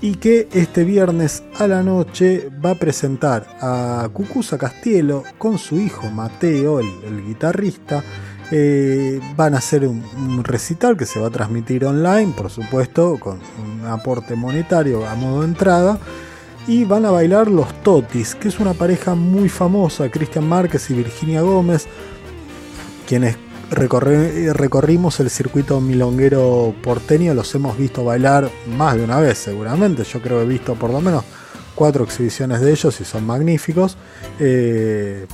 y 0.02 0.16
que 0.16 0.50
este 0.52 0.84
viernes 0.84 1.44
a 1.58 1.68
la 1.68 1.82
noche 1.82 2.50
va 2.64 2.72
a 2.72 2.76
presentar 2.76 3.48
a 3.62 4.10
Cucuza 4.12 4.58
Castielo 4.58 5.24
con 5.38 5.58
su 5.58 5.80
hijo 5.80 6.12
Mateo, 6.12 6.82
el 6.82 7.26
guitarrista. 7.26 8.04
Eh, 8.52 9.20
van 9.36 9.56
a 9.56 9.58
hacer 9.58 9.86
un, 9.86 10.44
recital 10.44 10.96
que 10.96 11.06
se 11.06 11.20
va 11.20 11.28
a 11.28 11.30
transmitir 11.30 11.86
online, 11.86 12.34
por 12.36 12.50
supuesto, 12.50 13.18
con 13.20 13.40
un 13.62 13.86
aporte 13.86 14.36
monetario 14.36 15.08
a 15.08 15.16
modo 15.16 15.42
de 15.42 15.48
entrada. 15.48 16.00
Y 16.68 16.84
van 16.84 17.06
a 17.06 17.12
bailar 17.12 17.50
los 17.50 17.82
Totis, 17.82 18.36
que 18.36 18.50
es 18.50 18.60
una 18.60 18.74
pareja 18.74 19.16
muy 19.16 19.48
famosa, 19.48 20.10
Cristian 20.10 20.48
Márquez 20.48 20.90
y 20.90 20.96
Virginia 20.96 21.42
Gómez, 21.42 21.88
quienes 23.08 23.38
recorre- 23.72 24.52
recorrimos 24.54 25.20
el 25.22 25.30
circuito 25.30 25.80
milonguero 25.80 26.74
porteño, 26.84 27.34
los 27.34 27.54
hemos 27.56 27.78
visto 27.78 28.04
bailar 28.04 28.50
más 28.78 28.98
de 28.98 29.04
una 29.06 29.20
vez 29.20 29.38
seguramente, 29.38 30.04
yo 30.04 30.22
creo 30.22 30.40
que 30.40 30.44
he 30.44 30.48
visto 30.48 30.76
por 30.76 30.90
lo 30.90 31.00
menos 31.00 31.24
cuatro 31.74 32.04
exhibiciones 32.04 32.60
de 32.60 32.72
ellos 32.72 33.00
y 33.00 33.06
son 33.06 33.26
magníficos. 33.26 33.98
Eh, 34.40 35.26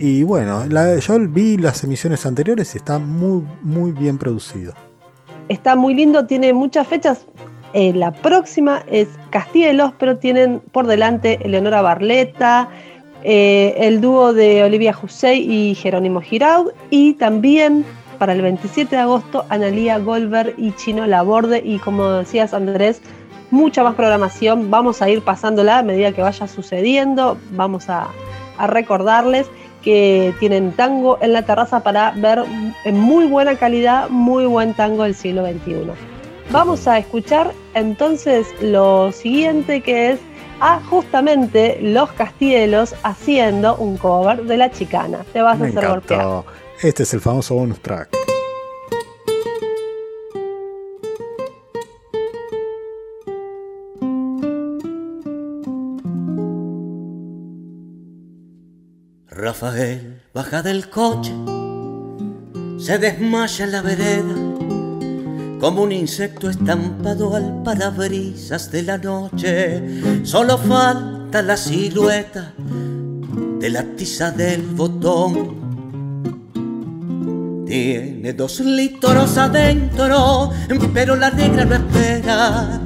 y 0.00 0.22
bueno, 0.22 0.64
yo 0.66 1.18
vi 1.28 1.58
las 1.58 1.84
emisiones 1.84 2.24
anteriores 2.24 2.74
y 2.74 2.78
está 2.78 2.98
muy, 2.98 3.44
muy 3.62 3.92
bien 3.92 4.16
producido. 4.16 4.72
Está 5.48 5.76
muy 5.76 5.94
lindo, 5.94 6.26
tiene 6.26 6.54
muchas 6.54 6.86
fechas. 6.88 7.26
Eh, 7.74 7.92
la 7.92 8.10
próxima 8.10 8.82
es 8.90 9.08
Castielos, 9.28 9.92
pero 9.98 10.16
tienen 10.16 10.60
por 10.72 10.86
delante 10.86 11.38
Eleonora 11.44 11.82
Barleta, 11.82 12.68
eh, 13.22 13.74
el 13.76 14.00
dúo 14.00 14.32
de 14.32 14.64
Olivia 14.64 14.94
Jusey 14.94 15.40
y 15.40 15.74
Jerónimo 15.74 16.22
Giraud, 16.22 16.72
y 16.88 17.14
también 17.14 17.84
para 18.18 18.32
el 18.32 18.40
27 18.40 18.96
de 18.96 19.02
agosto 19.02 19.44
Analía 19.50 19.98
Goldberg 19.98 20.54
y 20.56 20.72
Chino 20.72 21.06
Laborde, 21.06 21.62
y 21.62 21.78
como 21.78 22.08
decías 22.10 22.54
Andrés, 22.54 23.02
mucha 23.50 23.84
más 23.84 23.94
programación, 23.96 24.70
vamos 24.70 25.02
a 25.02 25.10
ir 25.10 25.20
pasándola 25.22 25.80
a 25.80 25.82
medida 25.82 26.12
que 26.12 26.22
vaya 26.22 26.48
sucediendo, 26.48 27.36
vamos 27.52 27.90
a, 27.90 28.08
a 28.56 28.66
recordarles 28.66 29.46
que 29.82 30.34
tienen 30.38 30.72
tango 30.72 31.18
en 31.20 31.32
la 31.32 31.42
terraza 31.42 31.82
para 31.82 32.12
ver 32.12 32.44
en 32.84 32.98
muy 32.98 33.26
buena 33.26 33.56
calidad, 33.56 34.08
muy 34.08 34.44
buen 34.46 34.74
tango 34.74 35.04
del 35.04 35.14
siglo 35.14 35.46
XXI. 35.46 35.90
vamos 36.50 36.86
a 36.88 36.98
escuchar 36.98 37.52
entonces 37.74 38.46
lo 38.60 39.12
siguiente 39.12 39.80
que 39.80 40.10
es 40.10 40.20
a 40.60 40.80
justamente 40.80 41.78
los 41.80 42.12
Castielos 42.12 42.94
haciendo 43.02 43.76
un 43.76 43.96
cover 43.96 44.44
de 44.44 44.56
La 44.56 44.70
Chicana. 44.70 45.24
Te 45.32 45.40
vas 45.40 45.60
a 45.60 45.64
hacer 45.64 45.86
golpear. 45.86 46.44
Este 46.82 47.02
es 47.02 47.14
el 47.14 47.20
famoso 47.20 47.54
bonus 47.54 47.80
track. 47.80 48.19
Rafael 59.50 60.22
baja 60.32 60.62
del 60.62 60.88
coche, 60.88 61.32
se 62.78 62.98
desmaya 62.98 63.64
en 63.64 63.72
la 63.72 63.82
vereda, 63.82 64.36
como 65.58 65.82
un 65.82 65.90
insecto 65.90 66.48
estampado 66.48 67.34
al 67.34 67.64
parabrisas 67.64 68.70
de 68.70 68.84
la 68.84 68.96
noche. 68.96 69.82
Solo 70.22 70.56
falta 70.56 71.42
la 71.42 71.56
silueta 71.56 72.52
de 73.58 73.70
la 73.70 73.82
tiza 73.96 74.30
del 74.30 74.62
botón. 74.62 75.56
Tiene 77.66 78.32
dos 78.32 78.60
litros 78.60 79.36
adentro, 79.36 80.52
pero 80.94 81.16
la 81.16 81.30
negra 81.30 81.64
no 81.64 81.74
espera. 81.74 82.80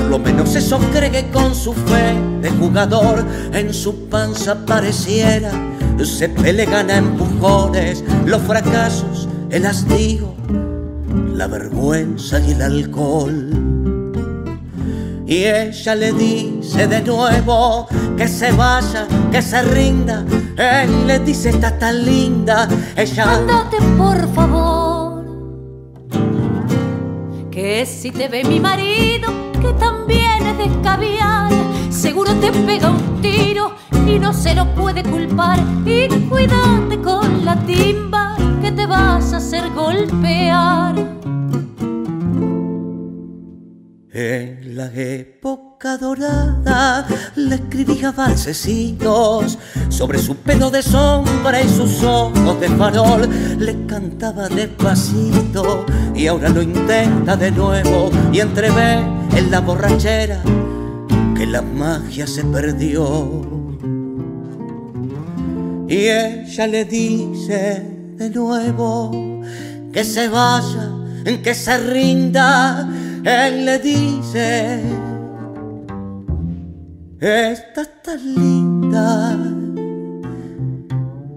Por 0.00 0.10
lo 0.10 0.18
menos 0.18 0.56
eso 0.56 0.78
cree 0.92 1.30
con 1.30 1.54
su 1.54 1.72
fe 1.72 2.14
de 2.40 2.50
jugador 2.50 3.24
en 3.52 3.72
su 3.72 4.08
panza 4.08 4.64
pareciera 4.66 5.52
se 6.04 6.28
pelean 6.28 6.90
a 6.90 6.96
empujones 6.96 8.04
los 8.24 8.40
fracasos, 8.42 9.28
el 9.50 9.66
hastío, 9.66 10.34
la 11.34 11.46
vergüenza 11.46 12.40
y 12.40 12.52
el 12.52 12.62
alcohol. 12.62 13.50
Y 15.26 15.44
ella 15.44 15.94
le 15.94 16.12
dice 16.12 16.86
de 16.88 17.02
nuevo 17.02 17.86
que 18.16 18.26
se 18.26 18.50
vaya, 18.52 19.06
que 19.30 19.40
se 19.42 19.62
rinda. 19.62 20.24
Él 20.56 21.06
le 21.06 21.20
dice, 21.20 21.50
está 21.50 21.78
tan 21.78 22.04
linda. 22.04 22.68
Ella. 22.96 23.40
Por 23.96 24.34
favor. 24.34 25.24
Que 27.50 27.86
si 27.86 28.10
te 28.10 28.28
ve 28.28 28.42
mi 28.42 28.58
marido, 28.58 29.49
que 29.60 29.72
también 29.74 30.46
es 30.46 30.58
de 30.58 30.70
caviar, 30.82 31.52
seguro 31.90 32.32
te 32.34 32.50
pega 32.52 32.90
un 32.90 33.20
tiro 33.20 33.72
y 34.06 34.18
no 34.18 34.32
se 34.32 34.54
lo 34.54 34.66
puede 34.74 35.02
culpar. 35.02 35.58
Y 35.84 36.08
cuídate 36.28 37.00
con 37.02 37.44
la 37.44 37.56
timba 37.66 38.36
que 38.62 38.72
te 38.72 38.86
vas 38.86 39.32
a 39.32 39.36
hacer 39.36 39.70
golpear. 39.70 41.19
En 44.22 44.76
la 44.76 44.92
época 44.92 45.96
dorada 45.96 47.06
le 47.36 47.54
escribía 47.54 48.12
valsecitos 48.12 49.56
sobre 49.88 50.18
su 50.18 50.36
pelo 50.36 50.70
de 50.70 50.82
sombra 50.82 51.62
y 51.62 51.66
sus 51.66 52.02
ojos 52.02 52.60
de 52.60 52.68
farol. 52.68 53.26
Le 53.58 53.86
cantaba 53.86 54.50
despacito 54.50 55.86
y 56.14 56.26
ahora 56.26 56.50
lo 56.50 56.60
intenta 56.60 57.34
de 57.34 57.50
nuevo 57.50 58.10
y 58.30 58.40
entrevé 58.40 58.96
en 59.38 59.50
la 59.50 59.60
borrachera 59.60 60.42
que 61.34 61.46
la 61.46 61.62
magia 61.62 62.26
se 62.26 62.44
perdió. 62.44 63.40
Y 65.88 65.96
ella 65.96 66.66
le 66.66 66.84
dice 66.84 67.86
de 68.16 68.28
nuevo 68.28 69.12
que 69.94 70.04
se 70.04 70.28
vaya, 70.28 70.90
que 71.42 71.54
se 71.54 71.78
rinda. 71.78 72.86
Él 73.24 73.66
le 73.66 73.78
dice, 73.78 74.80
esta 77.20 77.84
tan 77.84 78.34
linda. 78.34 79.36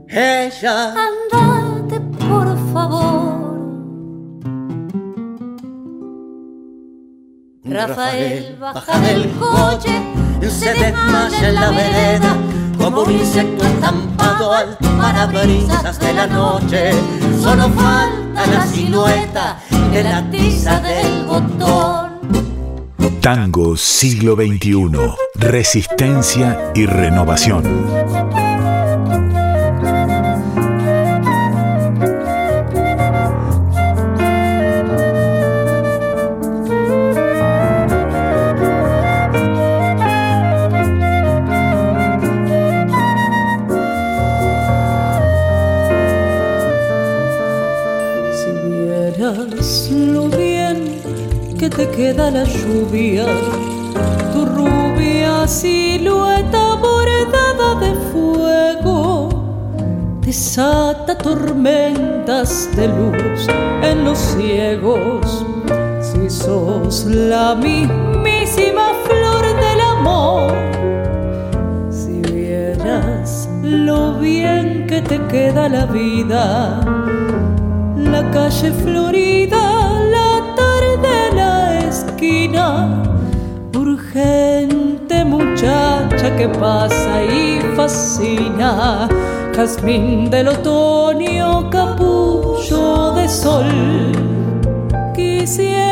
Ella. 0.08 0.94
Andate, 0.94 2.00
por 2.00 2.58
favor. 2.72 3.34
Rafael 7.66 8.58
baja 8.60 9.00
del 9.00 9.30
coche, 9.32 10.02
se 10.50 10.74
desmaya 10.74 11.50
en 11.50 11.56
la 11.56 11.70
vereda 11.72 12.53
como 12.84 13.04
un 13.04 13.12
insecto 13.12 13.64
estampado 13.64 14.52
al 14.52 14.78
parabrisas 14.98 15.98
de 16.00 16.14
la 16.14 16.28
noche. 16.28 16.92
Solo 17.42 17.70
falta 17.70 18.46
la 18.46 18.68
silueta 18.68 19.58
de 19.92 20.04
la 20.04 20.30
tiza 20.30 20.82
del 20.82 21.26
botón. 21.26 22.12
Tango 23.22 23.78
siglo 23.78 24.36
XXI. 24.36 24.92
Resistencia 25.36 26.72
y 26.76 26.86
renovación. 26.86 28.43
Te 51.76 51.90
queda 51.90 52.30
la 52.30 52.44
lluvia, 52.44 53.26
tu 54.32 54.46
rubia 54.46 55.48
silueta 55.48 56.76
bordada 56.76 57.76
de 57.80 57.96
fuego, 58.12 59.30
desata 60.22 61.18
tormentas 61.18 62.70
de 62.76 62.88
luz 62.88 63.48
en 63.82 64.06
los 64.06 64.18
ciegos. 64.20 65.46
Si 66.00 66.30
sos 66.30 67.06
la 67.06 67.56
mismísima 67.56 68.92
flor 69.06 69.44
del 69.66 69.82
amor, 69.82 70.52
si 71.90 72.22
vieras 72.32 73.50
lo 73.64 74.20
bien 74.20 74.86
que 74.88 75.02
te 75.02 75.20
queda 75.28 75.70
la 75.70 75.86
vida, 75.88 76.82
la 77.96 78.30
calle 78.32 78.72
florida 78.72 79.53
urgente 83.76 85.26
muchacha 85.26 86.36
que 86.38 86.48
pasa 86.48 87.24
y 87.24 87.60
fascina, 87.76 89.08
jazmín 89.56 90.30
del 90.30 90.48
otoño, 90.48 91.70
capullo 91.70 93.12
de 93.14 93.28
sol. 93.28 94.12
Quisiera 95.16 95.83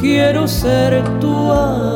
quiero 0.00 0.48
ser 0.48 1.02
tu 1.20 1.52
amor. 1.52 1.89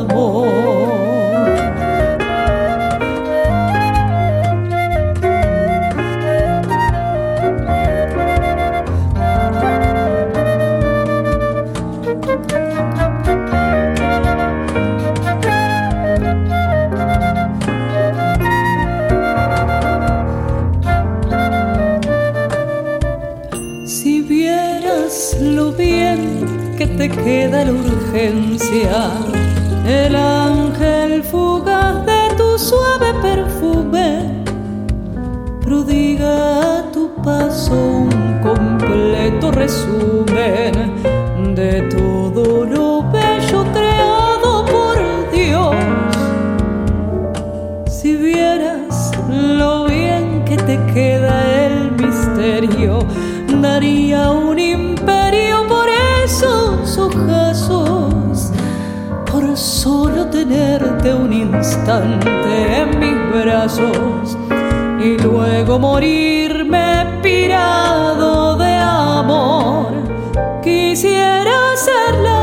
Queda 27.23 27.65
la 27.65 27.71
urgencia 27.71 29.11
el 29.87 30.15
ángel 30.15 31.23
fugaz 31.23 32.05
de 32.05 32.35
tu 32.37 32.57
suave 32.57 33.13
perfume 33.21 34.43
prodiga 35.65 36.79
a 36.79 36.91
tu 36.91 37.09
paso 37.23 37.73
un 37.73 38.39
completo 38.43 39.51
resumen 39.51 40.73
de 41.55 41.81
todo 41.83 42.65
lo 42.65 43.03
bello 43.11 43.65
creado 43.73 44.65
por 44.65 45.31
Dios. 45.31 45.75
Si 47.89 48.15
vieras 48.15 49.11
lo 49.29 49.85
bien 49.85 50.43
que 50.45 50.57
te 50.57 50.77
queda 50.93 51.65
el 51.65 51.91
misterio, 51.93 52.99
daría 53.61 54.29
solo 59.75 60.27
tenerte 60.27 61.13
un 61.13 61.33
instante 61.33 62.79
en 62.79 62.97
mis 62.97 63.43
brazos 63.43 64.37
y 65.03 65.17
luego 65.21 65.77
morirme 65.77 67.19
pirado 67.21 68.55
de 68.55 68.73
amor. 68.73 69.91
Quisiera 70.63 71.75
ser 71.75 72.15
la 72.23 72.34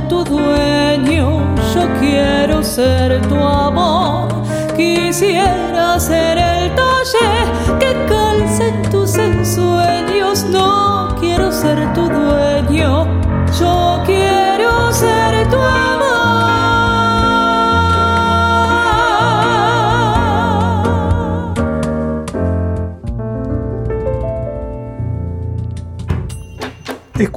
tu 0.00 0.24
dueño, 0.24 1.40
yo 1.74 1.88
quiero 2.00 2.62
ser 2.62 3.20
tu 3.28 3.36
amor. 3.36 4.28
Quisiera 4.76 5.98
ser 6.00 6.38
el 6.38 6.74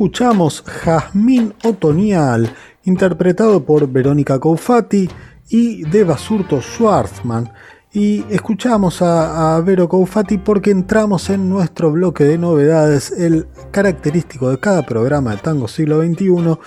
Escuchamos 0.06 0.62
Jazmín 0.62 1.56
Otoñal, 1.64 2.54
interpretado 2.84 3.66
por 3.66 3.88
Verónica 3.92 4.38
Coufati 4.38 5.10
y 5.50 5.82
de 5.82 6.04
Basurto 6.04 6.62
Schwartzman. 6.62 7.52
Y 7.92 8.24
escuchamos 8.30 9.02
a, 9.02 9.56
a 9.56 9.62
Vero 9.62 9.90
Coufati 9.90 10.38
porque 10.38 10.70
entramos 10.70 11.32
en 11.32 11.50
nuestro 11.50 11.92
bloque 11.92 12.24
de 12.24 12.38
novedades, 12.38 13.10
el 13.18 13.48
característico 13.72 14.52
de 14.52 14.60
cada 14.60 14.86
programa 14.86 15.32
de 15.32 15.38
Tango 15.38 15.68
Siglo 15.68 16.04
XXI. 16.04 16.60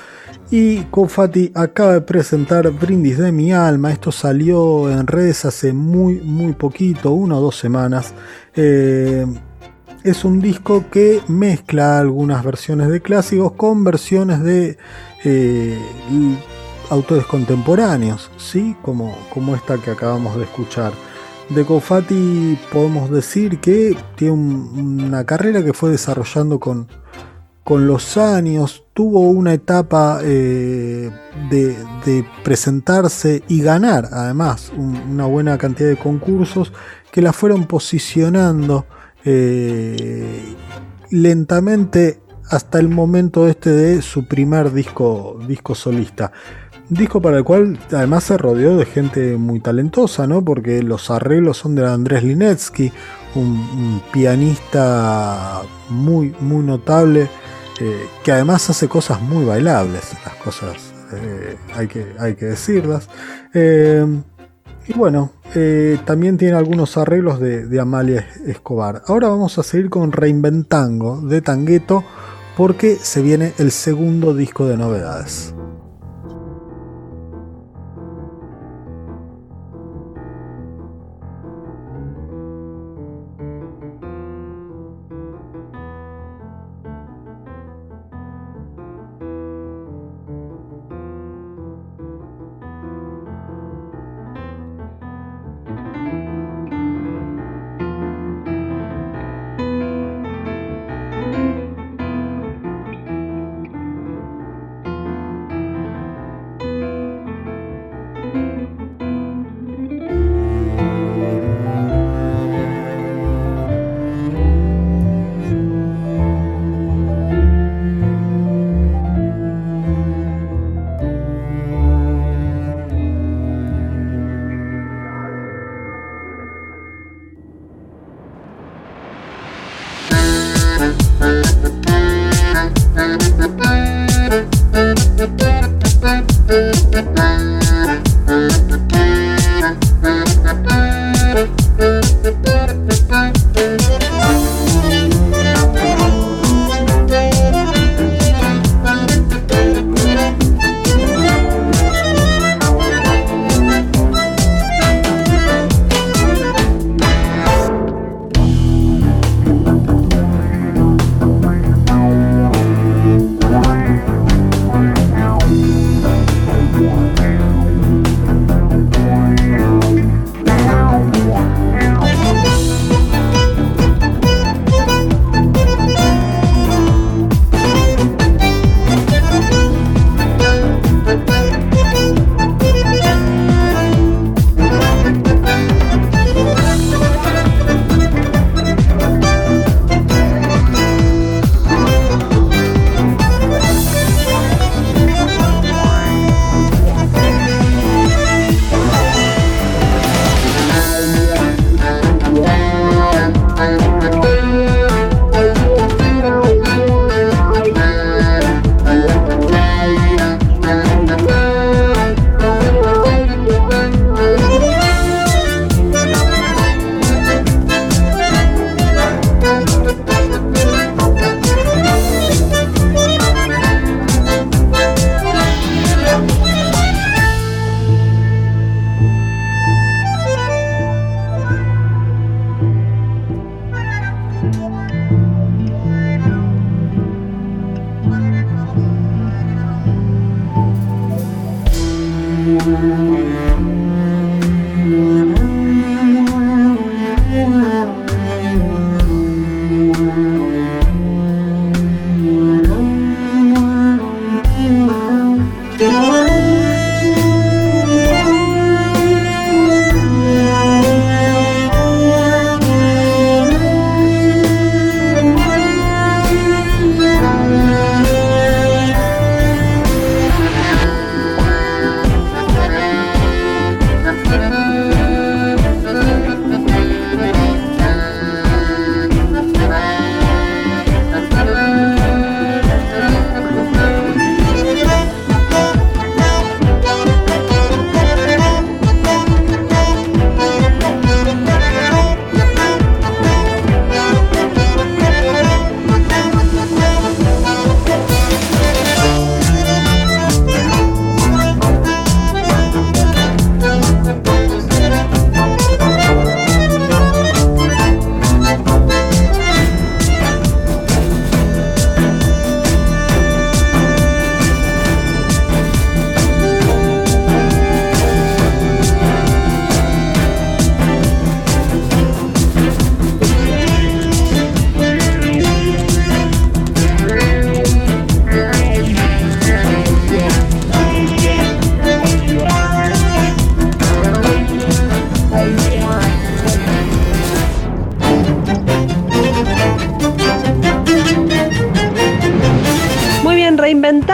Y 0.50 0.80
Coufati 0.86 1.52
acaba 1.54 1.92
de 1.92 2.00
presentar 2.00 2.68
Brindis 2.72 3.18
de 3.18 3.30
mi 3.30 3.52
alma. 3.52 3.92
Esto 3.92 4.10
salió 4.10 4.90
en 4.90 5.06
redes 5.06 5.44
hace 5.44 5.72
muy, 5.72 6.16
muy 6.22 6.54
poquito, 6.54 7.12
una 7.12 7.36
o 7.36 7.40
dos 7.40 7.56
semanas. 7.56 8.14
Eh, 8.56 9.24
es 10.04 10.24
un 10.24 10.40
disco 10.40 10.84
que 10.90 11.20
mezcla 11.28 11.98
algunas 11.98 12.44
versiones 12.44 12.88
de 12.88 13.00
clásicos 13.02 13.52
con 13.52 13.84
versiones 13.84 14.42
de 14.42 14.78
eh, 15.24 15.78
autores 16.90 17.26
contemporáneos, 17.26 18.30
¿sí? 18.36 18.76
como, 18.82 19.16
como 19.32 19.54
esta 19.54 19.76
que 19.78 19.90
acabamos 19.90 20.36
de 20.36 20.44
escuchar. 20.44 20.92
De 21.50 21.64
Cofati 21.64 22.58
podemos 22.72 23.10
decir 23.10 23.58
que 23.58 23.96
tiene 24.16 24.34
un- 24.34 25.02
una 25.06 25.24
carrera 25.24 25.64
que 25.64 25.72
fue 25.72 25.90
desarrollando 25.90 26.60
con, 26.60 26.88
con 27.64 27.86
los 27.86 28.16
años, 28.18 28.84
tuvo 28.94 29.20
una 29.30 29.52
etapa 29.54 30.20
eh, 30.22 31.10
de, 31.50 31.76
presentarse 32.44 33.42
y 33.48 33.62
ganar 33.62 34.08
además 34.12 34.72
un- 34.76 34.96
una 35.10 35.26
buena 35.26 35.56
cantidad 35.58 35.88
de 35.88 35.96
concursos 35.96 36.72
que 37.12 37.22
la 37.22 37.32
fueron 37.32 37.66
posicionando 37.66 38.86
eh, 39.30 40.54
lentamente 41.10 42.18
hasta 42.48 42.78
el 42.78 42.88
momento 42.88 43.46
este 43.46 43.68
de 43.68 44.00
su 44.00 44.26
primer 44.26 44.72
disco, 44.72 45.38
disco 45.46 45.74
solista. 45.74 46.32
Disco 46.88 47.20
para 47.20 47.36
el 47.36 47.44
cual 47.44 47.78
además 47.92 48.24
se 48.24 48.38
rodeó 48.38 48.78
de 48.78 48.86
gente 48.86 49.36
muy 49.36 49.60
talentosa, 49.60 50.26
¿no? 50.26 50.42
Porque 50.42 50.82
los 50.82 51.10
arreglos 51.10 51.58
son 51.58 51.74
de 51.74 51.86
Andrés 51.86 52.24
Linetsky, 52.24 52.90
un, 53.34 54.00
pianista 54.10 55.60
muy, 55.90 56.34
muy 56.40 56.64
notable, 56.64 57.28
eh, 57.80 58.06
que 58.24 58.32
además 58.32 58.70
hace 58.70 58.88
cosas 58.88 59.20
muy 59.20 59.44
bailables, 59.44 60.14
las 60.24 60.34
cosas 60.36 60.94
eh, 61.12 61.58
hay, 61.74 61.86
que, 61.86 62.14
hay 62.18 62.34
que 62.34 62.46
decirlas. 62.46 63.10
Y 64.88 64.94
bueno, 64.94 65.32
eh, 65.54 65.98
también 66.06 66.38
tiene 66.38 66.56
algunos 66.56 66.96
arreglos 66.96 67.40
de, 67.40 67.66
de 67.66 67.80
Amalia 67.80 68.26
Escobar. 68.46 69.02
Ahora 69.06 69.28
vamos 69.28 69.58
a 69.58 69.62
seguir 69.62 69.90
con 69.90 70.12
Reinventango 70.12 71.20
de 71.20 71.42
Tangueto 71.42 72.04
porque 72.56 72.96
se 72.96 73.22
viene 73.22 73.52
el 73.58 73.70
segundo 73.70 74.34
disco 74.34 74.66
de 74.66 74.76
novedades. 74.76 75.54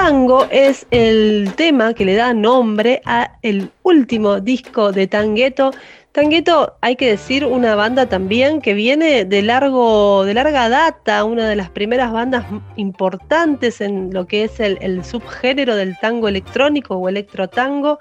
Tango 0.05 0.47
es 0.51 0.87
el 0.91 1.51
tema 1.57 1.95
que 1.95 2.05
le 2.05 2.15
da 2.15 2.35
nombre 2.35 3.01
a 3.07 3.39
el 3.41 3.71
último 3.85 4.39
disco 4.39 4.93
de 4.93 5.07
Tangueto. 5.07 5.71
Tangueto, 6.13 6.77
hay 6.83 6.97
que 6.97 7.09
decir, 7.09 7.47
una 7.47 7.75
banda 7.75 8.07
también 8.07 8.61
que 8.61 8.75
viene 8.75 9.25
de 9.25 9.41
largo, 9.41 10.27
de 10.27 10.35
larga 10.35 10.69
data, 10.69 11.25
una 11.25 11.49
de 11.49 11.57
las 11.57 11.71
primeras 11.71 12.13
bandas 12.13 12.45
importantes 12.77 13.81
en 13.81 14.13
lo 14.13 14.27
que 14.27 14.45
es 14.45 14.61
el, 14.61 15.03
subgénero 15.03 15.75
del 15.75 15.99
tango 15.99 16.29
electrónico 16.29 16.97
o 16.97 17.09
electrotango. 17.09 17.99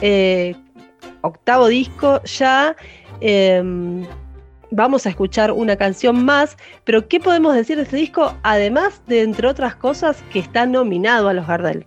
Eh, 0.00 0.54
octavo 1.22 1.66
disco 1.66 2.22
ya. 2.22 2.76
Em, 3.20 4.06
vamos 4.72 5.06
a 5.06 5.10
escuchar 5.10 5.52
una 5.52 5.76
canción 5.76 6.24
más, 6.24 6.56
pero 6.84 7.06
¿qué 7.06 7.20
podemos 7.20 7.54
decir 7.54 7.76
de 7.76 7.84
este 7.84 7.96
disco? 7.96 8.34
Además 8.42 9.02
de, 9.06 9.22
entre 9.22 9.46
otras 9.46 9.76
cosas, 9.76 10.24
que 10.32 10.38
está 10.38 10.66
nominado 10.66 11.28
a 11.28 11.32
los 11.34 11.46
Gardel. 11.46 11.86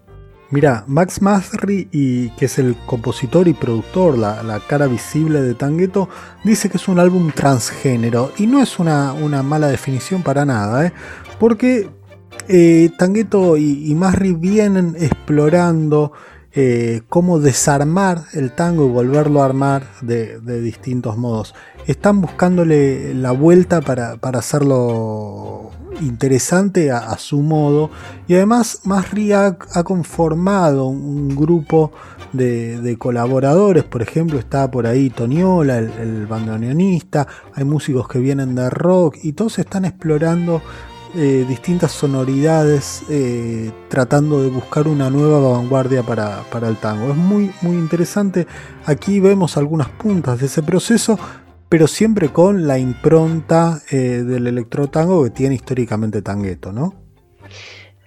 Mira, 0.52 0.84
Max 0.88 1.22
Masri, 1.22 2.32
que 2.38 2.46
es 2.46 2.60
el 2.60 2.76
compositor 2.86 3.48
y 3.48 3.54
productor, 3.54 4.18
la, 4.18 4.62
cara 4.68 4.88
visible 4.88 5.42
de 5.42 5.56
Tangueto, 5.56 6.08
dice 6.44 6.70
que 6.70 6.78
es 6.78 6.88
un 6.88 7.00
álbum 7.00 7.32
transgénero. 7.32 8.32
Y 8.38 8.48
no 8.48 8.62
es 8.62 8.80
una, 8.80 9.14
mala 9.44 9.68
definición 9.68 10.22
para 10.22 10.46
nada, 10.46 10.86
¿eh? 10.86 10.94
porque 11.40 11.90
eh, 12.48 12.92
Tangueto 12.98 13.58
y, 13.58 13.90
y 13.90 13.96
Masri 13.96 14.34
vienen 14.34 14.96
explorando 15.00 16.14
eh, 16.58 17.02
cómo 17.10 17.40
desarmar 17.40 18.24
el 18.34 18.54
tango 18.54 18.86
y 18.86 18.90
volverlo 18.90 19.42
a 19.42 19.46
armar 19.46 19.88
de, 20.02 20.40
distintos 20.62 21.18
modos. 21.18 21.54
Están 21.86 22.22
buscándole 22.22 23.14
la 23.14 23.32
vuelta 23.32 23.82
para, 23.82 24.18
hacerlo 24.40 25.72
interesante 26.00 26.92
a, 26.92 27.18
su 27.18 27.42
modo 27.42 27.90
y 28.28 28.36
además 28.36 28.82
Masri 28.86 29.34
ha, 29.34 29.58
conformado 29.84 30.88
un 30.88 31.36
grupo 31.36 31.92
de, 32.32 32.96
colaboradores, 32.98 33.84
por 33.84 34.02
ejemplo 34.02 34.40
está 34.40 34.72
por 34.72 34.88
ahí 34.88 35.10
Toniola, 35.10 35.78
el, 35.78 35.92
el 36.00 36.26
bandoneonista, 36.26 37.28
hay 37.54 37.66
músicos 37.66 38.08
que 38.08 38.20
vienen 38.20 38.56
de 38.56 38.70
rock 38.70 39.18
y 39.24 39.34
todos 39.34 39.60
están 39.60 39.84
explorando 39.84 40.62
eh, 41.18 41.46
distintas 41.48 41.94
sonoridades 41.94 43.04
eh, 43.10 43.72
tratando 43.88 44.42
de 44.42 44.50
buscar 44.50 44.88
una 44.88 45.10
nueva 45.10 45.40
vanguardia 45.40 46.04
para, 46.04 46.44
el 46.68 46.76
tango. 46.78 47.12
Es 47.12 47.16
muy, 47.16 47.52
muy 47.62 47.78
interesante. 47.78 48.46
Aquí 48.86 49.22
vemos 49.22 49.56
algunas 49.56 49.88
puntas 49.88 50.40
de 50.40 50.48
ese 50.48 50.62
proceso, 50.62 51.18
pero 51.70 51.88
siempre 51.88 52.30
con 52.30 52.68
la 52.68 52.80
impronta 52.80 53.82
eh, 53.92 54.24
del 54.26 54.48
electrotango 54.48 55.24
que 55.24 55.30
tiene 55.30 55.56
históricamente 55.56 56.22
Tangueto, 56.22 56.74
¿no? 56.74 56.94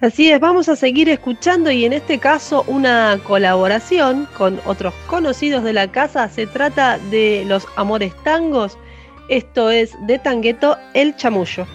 Así 0.01 0.31
es, 0.31 0.39
vamos 0.39 0.69
a 0.69 0.77
seguir 0.77 1.09
escuchando 1.09 1.71
y 1.71 1.87
en 1.87 1.95
este 1.95 2.19
caso 2.19 2.63
una 2.69 3.19
colaboración 3.25 4.29
con 4.37 4.61
otros 4.67 4.93
conocidos 5.07 5.65
de 5.65 5.73
la 5.73 5.91
casa. 5.91 6.29
Se 6.29 6.47
trata 6.47 6.99
de 7.11 7.45
los 7.47 7.67
Amores 7.77 8.13
Tangos. 8.23 8.77
Esto 9.31 9.71
es 9.71 9.95
de 10.07 10.19
Tangueto 10.19 10.77
El 10.93 11.17
Chamullo. 11.17 11.67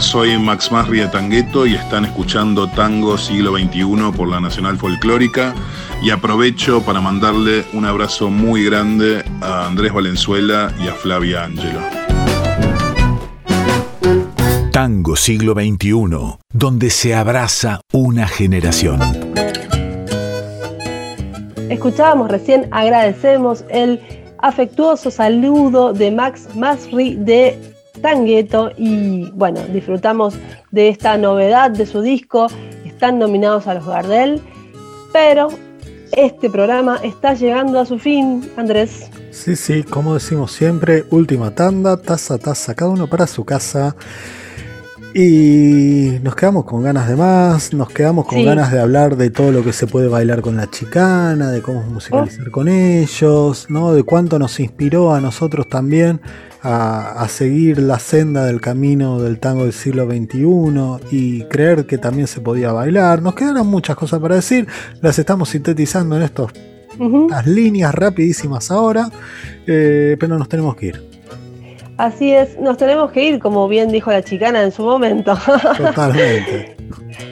Soy 0.00 0.36
Max 0.36 0.72
Masri 0.72 0.98
de 0.98 1.06
Tangueto 1.06 1.64
y 1.64 1.74
están 1.74 2.04
escuchando 2.04 2.68
Tango 2.68 3.16
Siglo 3.16 3.56
XXI 3.56 4.12
por 4.16 4.28
la 4.28 4.40
Nacional 4.40 4.76
Folclórica 4.76 5.54
y 6.02 6.10
aprovecho 6.10 6.82
para 6.82 7.00
mandarle 7.00 7.64
un 7.72 7.84
abrazo 7.84 8.28
muy 8.28 8.64
grande 8.64 9.24
a 9.40 9.66
Andrés 9.66 9.92
Valenzuela 9.92 10.74
y 10.84 10.88
a 10.88 10.92
Flavia 10.92 11.44
Angelo. 11.44 11.78
Tango 14.72 15.14
Siglo 15.14 15.54
XXI, 15.54 16.38
donde 16.52 16.90
se 16.90 17.14
abraza 17.14 17.80
una 17.92 18.26
generación. 18.26 19.00
Escuchábamos 21.70 22.28
recién, 22.28 22.68
agradecemos 22.72 23.64
el 23.70 24.00
afectuoso 24.38 25.12
saludo 25.12 25.92
de 25.92 26.10
Max 26.10 26.48
Masri 26.56 27.14
de 27.14 27.75
Tangueto 28.00 28.70
y 28.76 29.30
bueno, 29.32 29.60
disfrutamos 29.72 30.34
de 30.70 30.88
esta 30.88 31.16
novedad 31.18 31.70
de 31.70 31.86
su 31.86 32.02
disco. 32.02 32.48
Están 32.84 33.18
nominados 33.18 33.66
a 33.66 33.74
los 33.74 33.86
Gardel, 33.86 34.40
pero 35.12 35.48
este 36.12 36.48
programa 36.50 36.98
está 37.02 37.34
llegando 37.34 37.80
a 37.80 37.86
su 37.86 37.98
fin, 37.98 38.48
Andrés. 38.56 39.10
Sí, 39.30 39.56
sí, 39.56 39.82
como 39.82 40.14
decimos 40.14 40.52
siempre, 40.52 41.04
última 41.10 41.54
tanda, 41.54 41.96
taza, 41.96 42.38
taza, 42.38 42.74
cada 42.74 42.90
uno 42.90 43.06
para 43.06 43.26
su 43.26 43.44
casa. 43.44 43.96
Y 45.14 46.18
nos 46.22 46.36
quedamos 46.36 46.66
con 46.66 46.82
ganas 46.82 47.08
de 47.08 47.16
más, 47.16 47.72
nos 47.72 47.88
quedamos 47.88 48.26
con 48.26 48.44
ganas 48.44 48.70
de 48.70 48.80
hablar 48.80 49.16
de 49.16 49.30
todo 49.30 49.50
lo 49.50 49.64
que 49.64 49.72
se 49.72 49.86
puede 49.86 50.08
bailar 50.08 50.42
con 50.42 50.56
la 50.56 50.70
chicana, 50.70 51.50
de 51.50 51.62
cómo 51.62 51.82
musicalizar 51.82 52.48
oh. 52.48 52.50
con 52.50 52.68
ellos, 52.68 53.66
¿no? 53.70 53.94
De 53.94 54.02
cuánto 54.02 54.38
nos 54.38 54.60
inspiró 54.60 55.14
a 55.14 55.20
nosotros 55.22 55.68
también 55.70 56.20
a, 56.68 57.28
seguir 57.28 57.78
la 57.78 57.98
senda 57.98 58.44
del 58.44 58.60
camino 58.60 59.20
del 59.20 59.38
tango 59.38 59.62
del 59.62 59.72
siglo 59.72 60.06
XXI 60.06 61.06
y 61.12 61.42
creer 61.44 61.86
que 61.86 61.96
también 61.96 62.26
se 62.26 62.40
podía 62.40 62.72
bailar. 62.72 63.22
Nos 63.22 63.34
quedaron 63.34 63.68
muchas 63.68 63.94
cosas 63.94 64.20
para 64.20 64.34
decir, 64.34 64.66
las 65.00 65.18
estamos 65.18 65.50
sintetizando 65.50 66.16
en 66.16 66.22
estos, 66.22 66.52
estas 66.92 67.46
líneas 67.46 67.94
rapidísimas 67.94 68.70
ahora, 68.70 69.08
eh, 69.66 70.16
pero 70.18 70.38
nos 70.38 70.48
tenemos 70.48 70.74
que 70.74 70.86
ir. 70.86 71.02
Así 71.98 72.32
es, 72.32 72.58
nos 72.58 72.76
tenemos 72.76 73.10
que 73.12 73.24
ir, 73.24 73.38
como 73.38 73.68
bien 73.68 73.90
dijo 73.90 74.10
la 74.10 74.22
chicana 74.22 74.62
en 74.62 74.72
su 74.72 74.82
momento. 74.82 75.38
Totalmente. 75.78 76.76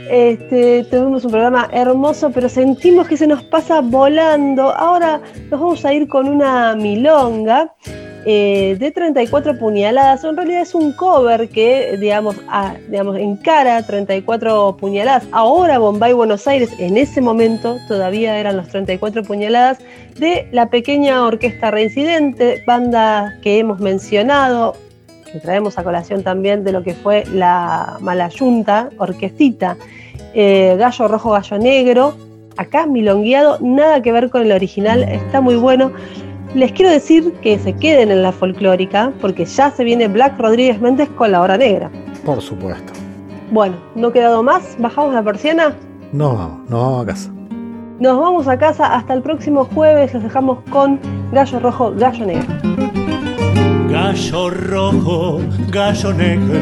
Este, 0.09 0.85
tuvimos 0.85 1.25
un 1.25 1.33
programa 1.33 1.69
hermoso, 1.73 2.31
pero 2.31 2.49
sentimos 2.49 3.09
que 3.09 3.17
se 3.17 3.27
nos 3.27 3.43
pasa 3.43 3.81
volando. 3.81 4.71
Ahora 4.75 5.21
nos 5.51 5.61
vamos 5.61 5.85
a 5.85 5.93
ir 5.93 6.09
con 6.09 6.29
una 6.29 6.75
milonga 6.77 7.75
eh, 8.27 8.77
de 8.79 8.91
34 8.91 9.59
puñaladas. 9.59 10.25
En 10.25 10.37
realidad 10.37 10.63
es 10.63 10.75
un 10.75 10.93
cover 10.93 11.49
que, 11.49 11.97
digamos, 11.99 12.37
digamos, 12.89 13.17
encara 13.19 13.85
34 13.85 14.77
puñaladas. 14.79 15.25
Ahora 15.33 15.79
Bombay, 15.79 16.15
Buenos 16.15 16.47
Aires, 16.47 16.71
en 16.79 16.97
ese 16.97 17.21
momento 17.21 17.77
todavía 17.87 18.39
eran 18.39 18.57
los 18.57 18.69
34 18.69 19.25
puñaladas 19.25 19.79
de 20.19 20.49
la 20.53 20.71
pequeña 20.71 21.23
orquesta 21.23 21.71
reincidente, 21.71 22.63
banda 22.67 23.35
que 23.43 23.59
hemos 23.59 23.81
mencionado, 23.81 24.75
que 25.31 25.41
traemos 25.41 25.77
a 25.77 25.85
colación 25.85 26.23
también 26.23 26.65
de 26.65 26.73
lo 26.73 26.83
que 26.83 26.95
fue 26.95 27.25
la 27.27 27.99
Malayunta, 28.01 28.89
orquestita, 28.99 29.77
eh, 30.33 30.77
Gallo 30.79 31.09
Rojo, 31.09 31.31
Gallo 31.33 31.59
Negro. 31.59 32.17
Acá 32.57 32.87
milongueado, 32.87 33.59
nada 33.61 34.01
que 34.01 34.13
ver 34.13 34.31
con 34.31 34.43
el 34.43 34.53
original, 34.53 35.03
está 35.03 35.41
muy 35.41 35.57
bueno. 35.57 35.93
Les 36.55 36.71
quiero 36.71 36.91
decir 36.93 37.33
que 37.43 37.59
se 37.59 37.73
queden 37.73 38.13
en 38.13 38.23
la 38.23 38.31
folclórica 38.31 39.13
porque 39.21 39.45
ya 39.45 39.73
se 39.73 39.83
viene 39.83 40.07
Black 40.07 40.39
Rodríguez 40.39 40.81
Méndez 40.81 41.09
con 41.17 41.33
la 41.33 41.41
hora 41.41 41.57
negra. 41.57 41.91
Por 42.25 42.41
supuesto. 42.41 42.93
Bueno, 43.51 43.77
¿no 43.97 44.13
quedado 44.13 44.41
más? 44.41 44.77
¿Bajamos 44.79 45.15
la 45.15 45.23
persiana? 45.25 45.75
No 46.13 46.37
vamos, 46.37 46.71
nos 46.71 46.81
vamos 46.81 47.03
a 47.03 47.07
casa. 47.07 47.31
Nos 47.99 48.21
vamos 48.21 48.49
a 48.49 48.57
casa 48.57 48.95
hasta 48.95 49.15
el 49.15 49.23
próximo 49.23 49.65
jueves. 49.65 50.15
Los 50.15 50.23
dejamos 50.23 50.59
con 50.71 51.01
Gallo 51.33 51.59
Rojo, 51.59 51.93
Gallo 51.97 52.25
Negro. 52.25 52.55
Gallo 53.91 54.51
rojo, 54.51 55.41
gallo 55.71 56.13
negro, 56.13 56.59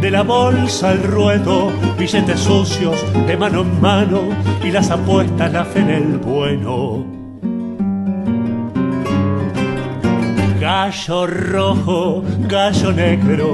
de 0.00 0.10
la 0.10 0.22
bolsa 0.22 0.88
al 0.88 1.02
ruedo, 1.02 1.70
billetes 1.98 2.40
sucios 2.40 3.04
de 3.26 3.36
mano 3.36 3.60
en 3.60 3.80
mano 3.82 4.20
y 4.64 4.70
las 4.70 4.90
apuestas 4.90 5.52
la 5.52 5.64
fe 5.66 5.80
en 5.80 5.90
el 5.90 6.18
bueno 6.18 7.21
Gallo 10.82 11.28
rojo, 11.28 12.24
gallo 12.48 12.92
negro, 12.92 13.52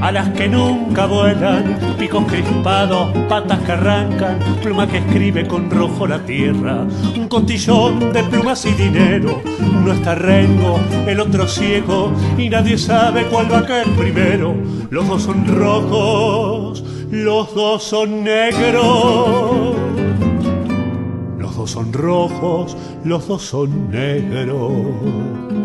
alas 0.00 0.28
que 0.28 0.48
nunca 0.48 1.06
vuelan, 1.06 1.76
picos 1.98 2.24
crispados, 2.26 3.08
patas 3.28 3.58
que 3.62 3.72
arrancan, 3.72 4.38
pluma 4.62 4.86
que 4.86 4.98
escribe 4.98 5.48
con 5.48 5.68
rojo 5.68 6.06
la 6.06 6.20
tierra, 6.20 6.86
un 7.16 7.26
cotillón 7.26 8.12
de 8.12 8.22
plumas 8.22 8.64
y 8.66 8.70
dinero, 8.70 9.42
uno 9.58 9.92
está 9.92 10.14
rengo, 10.14 10.78
el 11.08 11.18
otro 11.18 11.48
ciego, 11.48 12.12
y 12.38 12.48
nadie 12.48 12.78
sabe 12.78 13.24
cuál 13.24 13.52
va 13.52 13.58
a 13.58 13.66
caer 13.66 13.88
primero. 13.96 14.54
Los 14.90 15.08
dos 15.08 15.24
son 15.24 15.44
rojos, 15.44 16.84
los 17.10 17.52
dos 17.52 17.82
son 17.82 18.22
negros. 18.22 19.74
Los 21.36 21.56
dos 21.56 21.68
son 21.68 21.92
rojos, 21.92 22.76
los 23.02 23.26
dos 23.26 23.42
son 23.42 23.90
negros. 23.90 25.57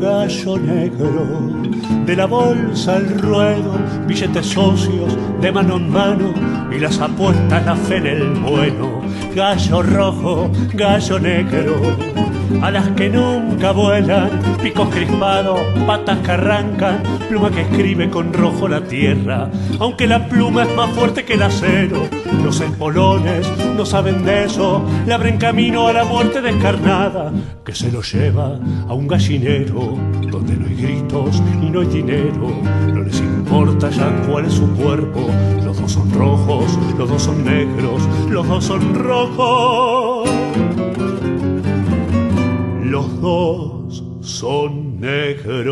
Gallo 0.00 0.58
negro, 0.58 1.50
de 2.06 2.16
la 2.16 2.26
bolsa 2.26 2.96
al 2.96 3.08
ruedo, 3.18 3.78
billetes 4.06 4.46
socios 4.46 5.16
de 5.40 5.52
mano 5.52 5.76
en 5.76 5.90
mano 5.90 6.32
y 6.70 6.78
las 6.78 6.98
apuestas 7.00 7.64
la 7.64 7.76
fe 7.76 7.96
en 7.96 8.06
el 8.06 8.34
bueno, 8.40 9.00
gallo 9.34 9.82
rojo, 9.82 10.50
gallo 10.74 11.18
negro 11.18 12.29
alas 12.62 12.88
que 12.96 13.08
nunca 13.08 13.72
vuelan, 13.72 14.30
picos 14.62 14.88
crispados, 14.88 15.60
patas 15.86 16.18
que 16.18 16.30
arrancan, 16.32 17.02
pluma 17.28 17.50
que 17.50 17.62
escribe 17.62 18.10
con 18.10 18.32
rojo 18.32 18.68
la 18.68 18.82
tierra, 18.82 19.50
aunque 19.78 20.06
la 20.06 20.26
pluma 20.26 20.64
es 20.64 20.74
más 20.74 20.90
fuerte 20.90 21.24
que 21.24 21.34
el 21.34 21.42
acero. 21.42 22.08
Los 22.44 22.60
espolones 22.60 23.46
no 23.76 23.84
saben 23.84 24.24
de 24.24 24.44
eso, 24.44 24.82
le 25.06 25.12
abren 25.12 25.38
camino 25.38 25.88
a 25.88 25.92
la 25.92 26.04
muerte 26.04 26.40
descarnada, 26.40 27.32
que 27.64 27.74
se 27.74 27.90
lo 27.90 28.02
lleva 28.02 28.58
a 28.88 28.94
un 28.94 29.06
gallinero, 29.06 29.96
donde 30.30 30.56
no 30.56 30.66
hay 30.66 30.74
gritos 30.74 31.42
y 31.62 31.70
no 31.70 31.80
hay 31.80 31.86
dinero, 31.86 32.50
no 32.92 33.02
les 33.02 33.20
importa 33.20 33.90
ya 33.90 34.10
cuál 34.28 34.46
es 34.46 34.54
su 34.54 34.68
cuerpo, 34.74 35.28
los 35.64 35.80
dos 35.80 35.92
son 35.92 36.12
rojos, 36.12 36.78
los 36.98 37.08
dos 37.08 37.22
son 37.22 37.44
negros, 37.44 38.02
los 38.28 38.46
dos 38.46 38.64
son 38.64 38.94
rojos 38.94 39.99
los 42.90 43.20
dos 43.20 44.02
son 44.20 45.00
negros. 45.00 45.70